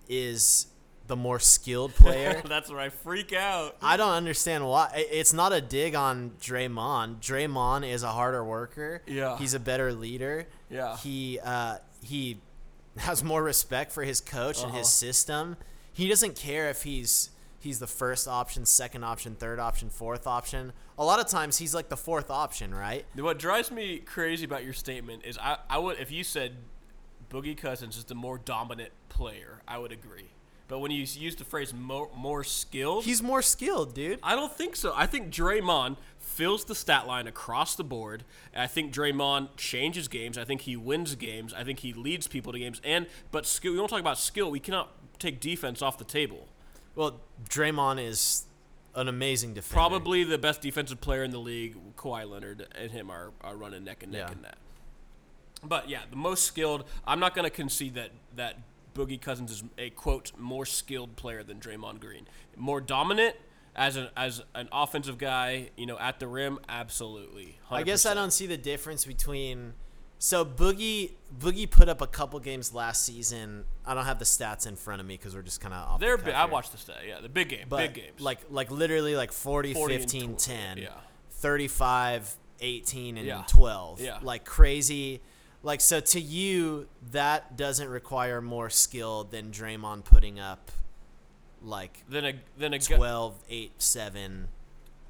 is 0.07 0.67
the 1.09 1.17
more 1.17 1.39
skilled 1.39 1.93
player. 1.95 2.41
That's 2.47 2.69
where 2.71 2.79
I 2.79 2.87
freak 2.89 3.33
out. 3.33 3.75
I 3.81 3.97
don't 3.97 4.13
understand 4.13 4.65
why. 4.65 4.91
It's 4.95 5.33
not 5.33 5.51
a 5.51 5.59
dig 5.59 5.93
on 5.95 6.31
Draymond. 6.41 7.19
Draymond 7.19 7.85
is 7.91 8.03
a 8.03 8.09
harder 8.09 8.43
worker. 8.45 9.01
Yeah. 9.05 9.37
He's 9.37 9.53
a 9.53 9.59
better 9.59 9.91
leader. 9.91 10.47
Yeah. 10.69 10.95
He 10.95 11.39
uh, 11.43 11.79
he 12.01 12.37
has 12.97 13.23
more 13.23 13.43
respect 13.43 13.91
for 13.91 14.03
his 14.03 14.21
coach 14.21 14.57
and 14.61 14.67
Uh-huh. 14.69 14.77
his 14.77 14.91
system. 14.91 15.57
He 15.91 16.07
doesn't 16.07 16.35
care 16.37 16.69
if 16.69 16.83
he's 16.83 17.31
he's 17.59 17.79
the 17.79 17.87
first 17.87 18.25
option, 18.27 18.65
second 18.65 19.03
option, 19.03 19.35
third 19.35 19.59
option, 19.59 19.89
fourth 19.89 20.25
option. 20.27 20.71
A 20.97 21.03
lot 21.03 21.19
of 21.19 21.27
times 21.27 21.57
he's 21.57 21.73
like 21.73 21.89
the 21.89 21.97
fourth 21.97 22.29
option, 22.29 22.73
right? 22.73 23.05
What 23.15 23.37
drives 23.39 23.69
me 23.71 23.97
crazy 23.97 24.45
about 24.45 24.63
your 24.63 24.73
statement 24.73 25.25
is 25.25 25.37
I, 25.37 25.57
I 25.69 25.77
would 25.79 25.99
if 25.99 26.11
you 26.11 26.23
said 26.23 26.53
Boogie 27.31 27.57
Cousins 27.57 27.97
is 27.97 28.05
the 28.05 28.15
more 28.15 28.37
dominant 28.37 28.91
player, 29.09 29.61
I 29.67 29.77
would 29.77 29.91
agree. 29.91 30.29
But 30.69 30.79
when 30.79 30.91
you 30.91 30.99
use 31.03 31.35
the 31.35 31.43
phrase 31.43 31.73
more, 31.73 32.09
more 32.15 32.43
skilled, 32.45 33.03
He's 33.03 33.21
more 33.21 33.41
skilled, 33.41 33.93
dude. 33.93 34.19
I 34.23 34.35
don't 34.35 34.53
think 34.53 34.75
so. 34.77 34.93
I 34.95 35.05
think 35.07 35.33
Draymond 35.33 35.97
fills 36.19 36.63
the 36.63 36.75
stat 36.75 37.05
line 37.07 37.27
across 37.27 37.75
the 37.75 37.83
board. 37.83 38.23
I 38.55 38.67
think 38.67 38.93
Draymond 38.93 39.49
changes 39.57 40.07
games. 40.07 40.37
I 40.37 40.45
think 40.45 40.61
he 40.61 40.77
wins 40.77 41.15
games. 41.15 41.53
I 41.53 41.63
think 41.65 41.79
he 41.79 41.91
leads 41.91 42.27
people 42.27 42.53
to 42.53 42.59
games. 42.59 42.79
And 42.85 43.07
but 43.31 43.45
skill. 43.45 43.71
We 43.73 43.77
don't 43.79 43.89
talk 43.89 43.99
about 43.99 44.17
skill. 44.19 44.49
We 44.51 44.59
cannot 44.61 44.91
take 45.19 45.41
defense 45.41 45.81
off 45.81 45.97
the 45.97 46.05
table. 46.05 46.47
Well, 46.95 47.19
Draymond 47.49 48.01
is 48.05 48.45
an 48.95 49.07
amazing 49.07 49.55
defender. 49.55 49.73
Probably 49.73 50.23
the 50.23 50.37
best 50.37 50.61
defensive 50.61 51.01
player 51.01 51.23
in 51.23 51.31
the 51.31 51.39
league. 51.39 51.75
Kawhi 51.95 52.29
Leonard 52.29 52.67
and 52.79 52.91
him 52.91 53.09
are, 53.09 53.31
are 53.41 53.55
running 53.55 53.83
neck 53.83 54.03
and 54.03 54.11
neck 54.11 54.25
Yeah. 54.27 54.31
in 54.33 54.41
that. 54.43 54.57
But 55.63 55.89
yeah, 55.89 56.01
the 56.09 56.15
most 56.15 56.43
skilled. 56.43 56.85
I'm 57.05 57.19
not 57.19 57.35
going 57.35 57.43
to 57.43 57.49
concede 57.49 57.95
that 57.95 58.11
that 58.35 58.57
Boogie 58.99 59.21
Cousins 59.21 59.51
is 59.51 59.63
a 59.77 59.89
quote 59.91 60.33
more 60.37 60.65
skilled 60.65 61.15
player 61.15 61.41
than 61.41 61.59
Draymond 61.59 62.01
Green. 62.01 62.27
More 62.57 62.81
dominant 62.81 63.35
as 63.75 63.95
an 63.95 64.09
as 64.17 64.43
an 64.53 64.67
offensive 64.71 65.17
guy, 65.17 65.69
you 65.77 65.85
know, 65.85 65.97
at 65.97 66.19
the 66.19 66.27
rim, 66.27 66.59
absolutely. 66.67 67.57
100%. 67.71 67.75
I 67.75 67.83
guess 67.83 68.05
I 68.05 68.13
don't 68.13 68.31
see 68.31 68.45
the 68.45 68.57
difference 68.57 69.05
between. 69.05 69.73
So 70.21 70.43
Boogie 70.43 71.11
Boogie 71.39 71.69
put 71.69 71.87
up 71.87 72.01
a 72.01 72.07
couple 72.07 72.37
games 72.41 72.73
last 72.73 73.03
season. 73.03 73.63
I 73.85 73.93
don't 73.93 74.03
have 74.05 74.19
the 74.19 74.25
stats 74.25 74.67
in 74.67 74.75
front 74.75 74.99
of 74.99 75.07
me 75.07 75.15
because 75.15 75.33
we're 75.33 75.43
just 75.43 75.61
kind 75.61 75.73
of 75.73 75.87
off. 75.87 75.99
They're 76.01 76.17
cuff 76.17 76.25
big. 76.25 76.33
I 76.33 76.43
watched 76.45 76.73
the 76.73 76.77
stat. 76.77 76.97
Yeah, 77.07 77.21
the 77.21 77.29
big 77.29 77.47
game, 77.47 77.67
but 77.69 77.77
big 77.77 77.93
games. 77.93 78.19
like 78.19 78.39
like 78.49 78.69
literally 78.69 79.15
like 79.15 79.31
40, 79.31 79.73
40 79.73 79.97
15, 79.97 80.21
12, 80.21 80.37
10, 80.37 80.77
yeah. 80.79 80.89
35, 81.31 82.35
18 82.59 83.17
and 83.17 83.25
Yeah. 83.25 83.43
12. 83.47 84.01
Yeah. 84.01 84.19
Like 84.21 84.43
crazy. 84.43 85.21
Like 85.61 85.81
so 85.81 85.99
to 85.99 86.21
you 86.21 86.87
that 87.11 87.57
doesn't 87.57 87.89
require 87.89 88.41
more 88.41 88.69
skill 88.69 89.25
than 89.25 89.51
Draymond 89.51 90.05
putting 90.05 90.39
up 90.39 90.71
like 91.61 92.03
then 92.07 92.25
a 92.25 92.33
then 92.57 92.73
a 92.73 92.79
gu- 92.79 92.95
12, 92.95 93.43
8, 93.49 93.71
7. 93.77 94.47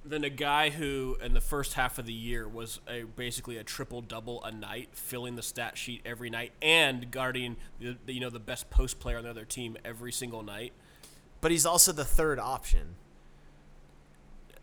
than 0.04 0.24
a 0.24 0.30
guy 0.30 0.70
who 0.72 1.18
in 1.22 1.36
the 1.36 1.42
first 1.42 1.76
half 1.76 2.00
of 2.00 2.08
the 2.08 2.14
year 2.14 2.48
was 2.48 2.80
a 2.88 3.04
basically 3.04 3.58
a 3.58 3.64
triple 3.64 4.02
double 4.02 4.44
a 4.44 4.52
night, 4.52 4.90
filling 4.94 5.36
the 5.36 5.44
stat 5.44 5.78
sheet 5.78 6.02
every 6.06 6.32
night 6.32 6.52
and 6.62 7.12
guarding 7.12 7.56
the, 7.80 7.96
the 8.06 8.14
you 8.14 8.20
know 8.20 8.32
the 8.32 8.40
best 8.40 8.72
post 8.72 9.00
player 9.00 9.18
on 9.18 9.24
the 9.26 9.30
other 9.30 9.46
team 9.46 9.78
every 9.86 10.12
single 10.12 10.42
night. 10.42 10.74
But 11.42 11.52
he's 11.52 11.66
also 11.66 11.92
the 11.92 12.06
third 12.06 12.40
option. 12.40 12.96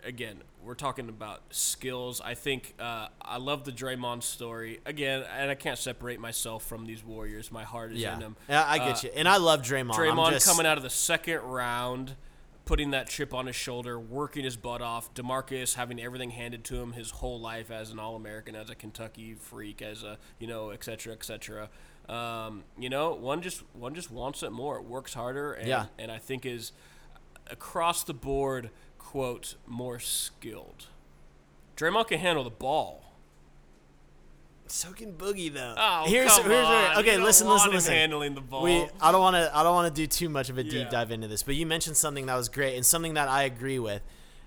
Again, 0.07 0.37
we're 0.63 0.75
talking 0.75 1.09
about 1.09 1.41
skills. 1.51 2.21
I 2.25 2.35
think 2.35 2.75
uh, 2.79 3.09
I 3.21 3.39
love 3.39 3.65
the 3.65 3.73
Draymond 3.73 4.23
story 4.23 4.79
again, 4.87 5.25
and 5.37 5.51
I 5.51 5.57
can't 5.57 5.79
separate 5.79 6.21
myself 6.21 6.65
from 6.65 6.87
these 6.87 7.05
Warriors. 7.05 7.51
My 7.51 7.65
heart 7.65 7.93
is 7.93 8.03
in 8.05 8.21
them. 8.21 8.37
Yeah, 8.49 8.65
I 8.65 8.79
get 8.79 8.99
Uh, 9.05 9.09
you. 9.09 9.11
And 9.17 9.29
I 9.29 9.39
love 9.39 9.63
Draymond. 9.63 9.95
Draymond 9.95 10.31
just- 10.31 10.47
coming 10.47 10.65
out 10.65 10.77
of 10.77 10.85
the 10.85 10.91
second 10.91 11.41
round, 11.41 12.15
putting 12.67 12.93
that 12.93 13.09
chip 13.09 13.35
on 13.35 13.47
his 13.47 13.57
shoulder, 13.57 13.99
working 13.99 14.45
his 14.45 14.57
butt 14.57 14.81
off. 14.81 15.13
Demarcus 15.13 15.75
having 15.75 16.01
everything 16.01 16.31
handed 16.31 16.63
to 16.67 16.77
him 16.77 16.93
his 16.93 17.11
whole 17.11 17.41
life 17.41 17.73
as 17.73 17.91
an 17.91 17.99
All-American, 17.99 18.55
as 18.55 18.71
a 18.71 18.77
Kentucky 18.77 19.35
freak, 19.35 19.83
as 19.83 20.05
a 20.05 20.19
you 20.39 20.47
know, 20.47 20.71
et 20.71 20.85
cetera, 20.85 21.15
et 21.15 21.25
cetera. 21.25 21.69
Um, 22.09 22.63
you 22.79 22.89
know, 22.89 23.13
one 23.13 23.43
just 23.43 23.65
one 23.75 23.93
just 23.95 24.13
wants 24.13 24.45
it 24.45 24.51
more. 24.53 24.77
It 24.77 24.85
works 24.85 25.15
harder, 25.15 25.53
and 25.53 25.67
Yeah. 25.67 25.87
and 25.99 26.13
I 26.13 26.19
think 26.19 26.47
is 26.47 26.71
across 27.51 28.03
the 28.05 28.15
board, 28.15 28.71
quote, 29.17 29.55
more 29.67 29.99
skilled. 29.99 30.89
Draymond 31.75 32.09
can 32.09 32.19
handle 32.19 32.45
the 32.45 32.51
ball. 32.51 33.15
So 34.67 34.93
can 34.93 35.15
Boogie 35.15 35.51
though. 35.55 35.75
Oh, 35.75 36.05
here's, 36.07 36.31
come 36.31 36.45
here's 36.45 36.67
on. 36.67 36.99
okay, 36.99 37.17
listen, 37.17 37.49
listen, 37.49 37.73
listen. 37.73 37.95
handling 37.95 38.35
the 38.35 38.43
ball. 38.43 38.63
We, 38.63 38.87
I 39.01 39.13
don't 39.13 39.23
want 39.23 39.37
to. 39.37 39.57
I 39.57 39.63
don't 39.63 39.75
want 39.75 39.95
to 39.95 40.03
do 40.03 40.07
too 40.07 40.29
much 40.29 40.51
of 40.51 40.59
a 40.59 40.65
deep 40.65 40.75
Yeah. 40.75 40.91
dive 40.91 41.13
into 41.13 41.29
this, 41.29 41.43
but 41.43 41.55
you 41.55 41.65
mentioned 41.65 41.97
something 41.97 42.27
that 42.27 42.35
was 42.35 42.51
great 42.51 42.77
and 42.77 42.85
something 42.85 43.15
that 43.15 43.29
I 43.29 43.45
agree 43.45 43.79
with 43.79 44.03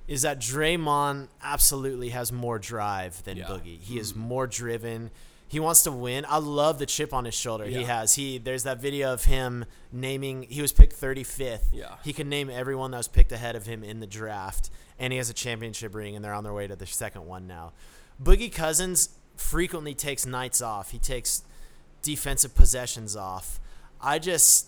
is 0.07 0.21
that 0.21 0.39
Draymond 0.39 1.29
absolutely 1.41 2.09
has 2.09 2.31
more 2.31 2.59
drive 2.59 3.23
than 3.23 3.37
Yeah. 3.37 3.45
Boogie. 3.45 3.79
He 3.79 3.97
is 3.97 4.11
hmm. 4.11 4.19
more 4.19 4.45
driven. 4.45 5.09
He 5.49 5.59
wants 5.59 5.83
to 5.83 5.91
win. 5.91 6.25
I 6.29 6.37
love 6.37 6.79
the 6.79 6.85
chip 6.85 7.13
on 7.13 7.25
his 7.25 7.33
shoulder. 7.33 7.65
He 7.65 7.83
has. 7.83 8.13
He 8.15 8.37
there's 8.37 8.63
that 8.63 8.79
video 8.79 9.11
of 9.11 9.25
him 9.25 9.65
naming. 9.91 10.43
He 10.43 10.61
was 10.61 10.71
picked 10.71 10.95
35th. 10.95 11.63
Yeah. 11.73 11.95
He 12.03 12.13
can 12.13 12.29
name 12.29 12.49
everyone 12.49 12.91
that 12.91 12.97
was 12.97 13.07
picked 13.07 13.31
ahead 13.31 13.55
of 13.55 13.65
him 13.65 13.83
in 13.83 13.99
the 13.99 14.05
draft, 14.07 14.69
and 14.99 15.11
he 15.11 15.17
has 15.17 15.29
a 15.29 15.33
championship 15.33 15.93
ring, 15.95 16.15
and 16.15 16.23
they're 16.23 16.33
on 16.35 16.43
their 16.43 16.53
way 16.53 16.67
to 16.67 16.75
the 16.75 16.85
second 16.85 17.25
one 17.25 17.47
now. 17.47 17.73
Boogie 18.23 18.53
Cousins 18.53 19.09
frequently 19.35 19.95
takes 19.95 20.25
nights 20.25 20.61
off. 20.61 20.91
He 20.91 20.99
takes 20.99 21.43
defensive 22.03 22.53
possessions 22.53 23.15
off. 23.15 23.59
I 23.99 24.19
just 24.19 24.67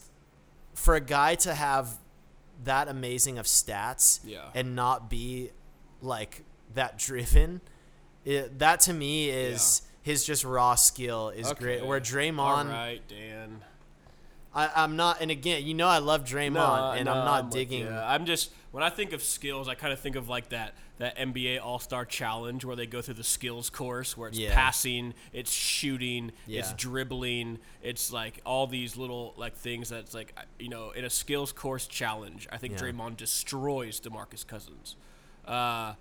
for 0.73 0.95
a 0.95 1.01
guy 1.01 1.35
to 1.35 1.53
have 1.53 1.99
that 2.63 2.87
amazing 2.87 3.37
of 3.37 3.45
stats 3.45 4.19
Yeah. 4.23 4.49
and 4.55 4.75
not 4.75 5.09
be 5.09 5.51
like 6.01 6.43
that 6.73 6.97
driven, 6.97 7.61
it, 8.25 8.57
that 8.59 8.79
to 8.81 8.93
me 8.93 9.29
is 9.29 9.81
his 10.01 10.23
just 10.25 10.43
raw 10.43 10.75
skill 10.75 11.29
is 11.29 11.51
great. 11.53 11.85
Where 11.85 11.97
All 11.99 12.03
Draymond, 12.05 12.69
right, 12.71 13.01
Dan. 13.07 13.61
I, 14.53 14.69
I'm 14.75 14.97
not, 14.97 15.21
and 15.21 15.31
again, 15.31 15.63
you 15.65 15.73
know, 15.73 15.87
I 15.87 15.99
love 15.99 16.25
Draymond, 16.25 16.99
and 16.99 17.07
I'm 17.09 17.23
not 17.25 17.45
with 17.45 17.53
digging. 17.53 17.85
ya. 17.85 18.03
I'm 18.05 18.25
just 18.25 18.51
when 18.71 18.83
I 18.83 18.89
think 18.89 19.13
of 19.13 19.23
skills, 19.23 19.67
I 19.69 19.75
kind 19.75 19.93
of 19.93 19.99
think 19.99 20.15
of 20.17 20.27
like 20.27 20.49
that 20.49 20.73
that 20.97 21.17
NBA 21.17 21.61
All 21.63 21.79
Star 21.79 22.03
Challenge 22.05 22.63
where 22.65 22.75
they 22.75 22.85
go 22.85 23.01
through 23.01 23.13
the 23.15 23.23
skills 23.23 23.69
course 23.69 24.17
where 24.17 24.27
it's 24.27 24.37
Yeah. 24.37 24.53
passing, 24.53 25.13
it's 25.31 25.51
shooting, 25.51 26.31
it's 26.49 26.73
dribbling, 26.73 27.59
it's 27.81 28.11
like 28.11 28.41
all 28.45 28.67
these 28.67 28.97
little 28.97 29.33
like 29.37 29.55
things 29.55 29.87
that's 29.89 30.13
like 30.13 30.37
you 30.59 30.67
know 30.69 30.91
in 30.91 31.05
a 31.05 31.09
skills 31.09 31.53
course 31.53 31.87
challenge. 31.87 32.45
I 32.51 32.57
think 32.57 32.73
Yeah. 32.73 32.79
Draymond 32.91 33.15
destroys 33.17 34.01
Demarcus 34.01 34.45
Cousins. 34.45 34.95
Uh, 35.45 35.93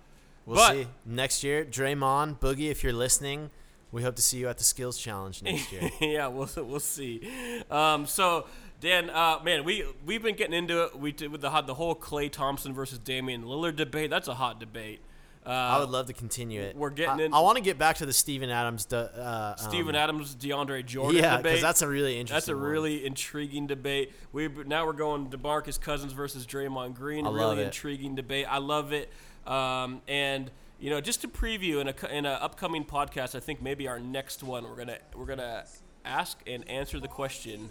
We'll 0.45 0.57
see 0.69 0.87
next 1.05 1.43
year. 1.43 1.63
Draymond, 1.63 2.39
Boogie, 2.39 2.69
if 2.71 2.83
you're 2.83 2.91
listening, 2.93 3.51
we 3.91 4.03
hope 4.03 4.15
to 4.15 4.21
see 4.21 4.37
you 4.37 4.47
at 4.49 4.57
the 4.57 4.63
Skills 4.63 4.97
Challenge 4.97 5.41
next 5.43 5.71
year. 5.71 5.89
yeah, 6.01 6.27
we'll 6.27 6.49
we'll 6.57 6.79
see. 6.79 7.61
Um, 7.69 8.05
so 8.05 8.47
Dan, 8.79 9.09
uh, 9.09 9.39
man, 9.43 9.63
we 9.63 9.83
we've 10.05 10.23
been 10.23 10.35
getting 10.35 10.53
into 10.55 10.83
it. 10.85 10.97
We 10.97 11.11
did 11.11 11.31
with 11.31 11.41
the 11.41 11.49
hot 11.49 11.67
the 11.67 11.73
whole 11.75 11.95
Klay 11.95 12.31
Thompson 12.31 12.73
versus 12.73 12.99
Damian 12.99 13.43
Lillard 13.43 13.75
debate. 13.75 14.09
That's 14.09 14.27
a 14.27 14.33
hot 14.35 14.59
debate. 14.59 15.01
Uh, 15.43 15.49
I 15.49 15.79
would 15.79 15.89
love 15.89 16.05
to 16.05 16.13
continue 16.13 16.61
it. 16.61 16.75
we're 16.75 16.91
getting 16.91 17.19
I, 17.19 17.23
in- 17.23 17.33
I 17.33 17.39
want 17.39 17.57
to 17.57 17.63
get 17.63 17.79
back 17.79 17.95
to 17.97 18.05
the 18.05 18.13
Steven 18.13 18.51
Adams. 18.51 18.85
du- 18.85 18.95
Uh, 18.97 19.55
Steven 19.55 19.95
um, 19.95 20.01
Adams, 20.01 20.35
DeAndre 20.35 20.85
Jordan 20.85 21.19
Yeah, 21.19 21.37
debate. 21.37 21.43
because 21.53 21.61
that's 21.63 21.81
a 21.81 21.87
really 21.87 22.19
interesting. 22.19 22.35
That's 22.35 22.47
a 22.49 22.55
one. 22.55 22.61
really 22.71 23.03
intriguing 23.07 23.65
debate. 23.65 24.11
We 24.33 24.47
now 24.47 24.85
we're 24.85 24.93
going 24.93 25.31
DeMarcus 25.31 25.81
Cousins 25.81 26.13
versus 26.13 26.45
Draymond 26.45 26.93
Green. 26.93 27.25
I 27.25 27.31
really 27.31 27.61
it. 27.63 27.65
intriguing 27.65 28.13
debate. 28.13 28.45
I 28.47 28.59
love 28.59 28.93
it. 28.93 29.09
Um, 29.47 30.03
and 30.07 30.51
you 30.81 30.89
know, 30.89 30.99
just 30.99 31.21
to 31.21 31.27
preview 31.27 31.79
in 31.79 31.87
a 31.87 32.17
in 32.17 32.25
an 32.25 32.37
upcoming 32.41 32.83
podcast, 32.83 33.35
I 33.35 33.39
think 33.39 33.61
maybe 33.61 33.87
our 33.87 33.99
next 33.99 34.41
one 34.41 34.63
we're 34.63 34.75
gonna 34.75 34.97
we're 35.15 35.27
gonna 35.27 35.63
ask 36.03 36.39
and 36.47 36.67
answer 36.67 36.99
the 36.99 37.07
question: 37.07 37.69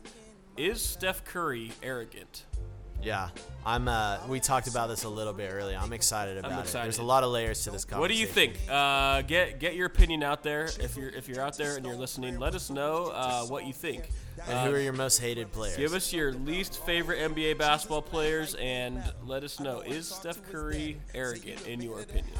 Is 0.56 0.80
Steph 0.80 1.24
Curry 1.24 1.72
arrogant? 1.82 2.44
Yeah, 3.02 3.30
I'm. 3.64 3.88
Uh, 3.88 4.18
we 4.28 4.40
talked 4.40 4.68
about 4.68 4.88
this 4.88 5.04
a 5.04 5.08
little 5.08 5.32
bit 5.32 5.50
earlier. 5.52 5.78
I'm 5.78 5.92
excited 5.92 6.38
about 6.38 6.52
it. 6.52 6.60
excited. 6.60 6.84
There's 6.84 6.98
a 6.98 7.02
lot 7.02 7.24
of 7.24 7.30
layers 7.30 7.64
to 7.64 7.70
this 7.70 7.84
conversation. 7.84 8.00
What 8.00 8.08
do 8.08 8.14
you 8.14 8.26
think? 8.26 8.58
Uh, 8.68 9.22
get 9.22 9.58
get 9.58 9.74
your 9.74 9.86
opinion 9.86 10.22
out 10.22 10.42
there. 10.42 10.66
If 10.78 10.96
you're 10.96 11.08
if 11.08 11.28
you're 11.28 11.40
out 11.40 11.56
there 11.56 11.76
and 11.76 11.84
you're 11.84 11.96
listening, 11.96 12.38
let 12.38 12.54
us 12.54 12.70
know 12.70 13.10
uh, 13.12 13.44
what 13.46 13.66
you 13.66 13.72
think. 13.72 14.10
And 14.46 14.68
who 14.68 14.74
are 14.74 14.80
your 14.80 14.92
most 14.92 15.18
hated 15.18 15.50
players? 15.52 15.76
Give 15.76 15.94
us 15.94 16.12
your 16.12 16.32
least 16.32 16.84
favorite 16.84 17.18
NBA 17.34 17.58
basketball 17.58 18.02
players 18.02 18.54
and 18.54 19.02
let 19.24 19.44
us 19.44 19.60
know 19.60 19.80
is 19.80 20.08
Steph 20.08 20.42
Curry 20.50 20.98
arrogant 21.14 21.66
in 21.66 21.80
your 21.82 22.00
opinion? 22.00 22.34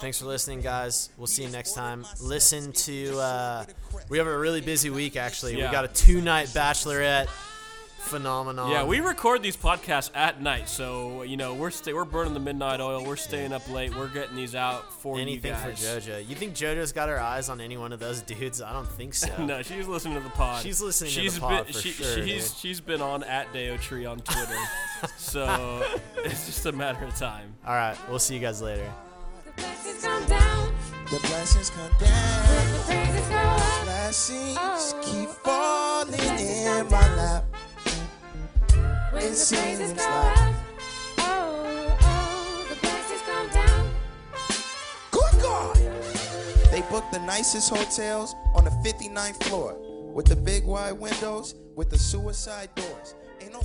Thanks 0.00 0.18
for 0.18 0.26
listening, 0.26 0.60
guys. 0.60 1.10
We'll 1.16 1.26
see 1.26 1.42
you 1.42 1.50
next 1.50 1.74
time. 1.74 2.06
Listen 2.20 2.72
to. 2.72 3.18
Uh, 3.18 3.64
we 4.08 4.18
have 4.18 4.26
a 4.26 4.38
really 4.38 4.60
busy 4.60 4.90
week, 4.90 5.16
actually. 5.16 5.58
Yeah. 5.58 5.66
We 5.66 5.72
got 5.72 5.84
a 5.84 5.88
two 5.88 6.20
night 6.20 6.48
bachelorette 6.48 7.28
phenomenon. 7.98 8.70
Yeah, 8.70 8.84
we 8.84 9.00
record 9.00 9.42
these 9.42 9.56
podcasts 9.56 10.10
at 10.14 10.40
night, 10.40 10.68
so 10.68 11.22
you 11.22 11.36
know 11.36 11.54
we're 11.54 11.70
sta- 11.70 11.92
we're 11.92 12.04
burning 12.04 12.34
the 12.34 12.40
midnight 12.40 12.80
oil. 12.80 13.04
We're 13.04 13.16
staying 13.16 13.52
up 13.52 13.68
late. 13.70 13.94
We're 13.94 14.08
getting 14.08 14.36
these 14.36 14.54
out 14.54 14.92
for 14.92 15.18
anything 15.18 15.52
you 15.52 15.56
for. 15.56 15.70
JoJo. 15.70 16.28
You 16.28 16.34
think 16.34 16.54
JoJo's 16.54 16.92
got 16.92 17.08
her 17.08 17.20
eyes 17.20 17.48
on 17.48 17.60
any 17.60 17.76
one 17.76 17.92
of 17.92 18.00
those 18.00 18.22
dudes? 18.22 18.62
I 18.62 18.72
don't 18.72 18.88
think 18.88 19.14
so. 19.14 19.28
No, 19.48 19.62
she's 19.62 19.86
listening 19.86 20.14
to 20.14 20.20
the 20.20 20.30
pod. 20.30 20.62
She's 20.62 20.82
listening 20.82 21.12
to 21.12 21.30
the 21.30 21.40
pod 21.40 21.64
been, 21.64 21.74
for 21.74 21.80
she, 21.80 21.90
sure. 21.90 22.26
She's, 22.26 22.58
she's 22.58 22.80
been 22.80 23.00
on 23.00 23.22
at 23.24 23.52
Tree 23.80 24.04
on 24.04 24.20
Twitter, 24.20 24.58
so 25.16 25.86
it's 26.16 26.46
just 26.46 26.66
a 26.66 26.72
matter 26.72 27.04
of 27.04 27.14
time. 27.16 27.54
All 27.66 27.74
right, 27.74 27.96
we'll 28.08 28.18
see 28.18 28.34
you 28.34 28.40
guys 28.40 28.60
later. 28.60 28.90
The 29.58 29.64
blessings 29.64 30.04
come 30.04 30.24
down, 30.26 30.72
The 31.10 31.18
blessings 31.28 31.70
come 31.70 31.90
down. 31.98 32.72
the 32.72 32.78
praises 32.86 33.28
go 33.28 33.36
up. 33.36 33.84
Blessings 33.84 34.56
oh. 34.60 35.00
keep 35.04 35.28
falling 35.28 36.38
in 36.38 36.86
my 36.90 37.16
lap. 37.16 37.44
When 39.12 39.22
It 39.22 39.30
the 39.30 39.34
seems 39.34 39.92
go 39.94 40.04
like- 40.04 40.38
up, 40.38 40.54
oh, 41.18 41.96
oh, 42.00 42.66
the 42.68 42.76
blessings 42.76 43.22
come 43.26 43.48
down. 43.50 43.90
Good 45.10 45.42
God! 45.42 45.76
They 46.70 46.82
booked 46.90 47.12
the 47.12 47.20
nicest 47.20 47.70
hotels 47.70 48.34
on 48.54 48.64
the 48.64 48.70
59th 48.84 49.42
floor 49.44 49.76
with 50.14 50.26
the 50.26 50.36
big 50.36 50.64
wide 50.64 50.92
windows 50.92 51.54
with 51.74 51.90
the 51.90 51.98
suicide 51.98 52.70
doors. 52.76 53.14
Ain't 53.40 53.52
no 53.52 53.60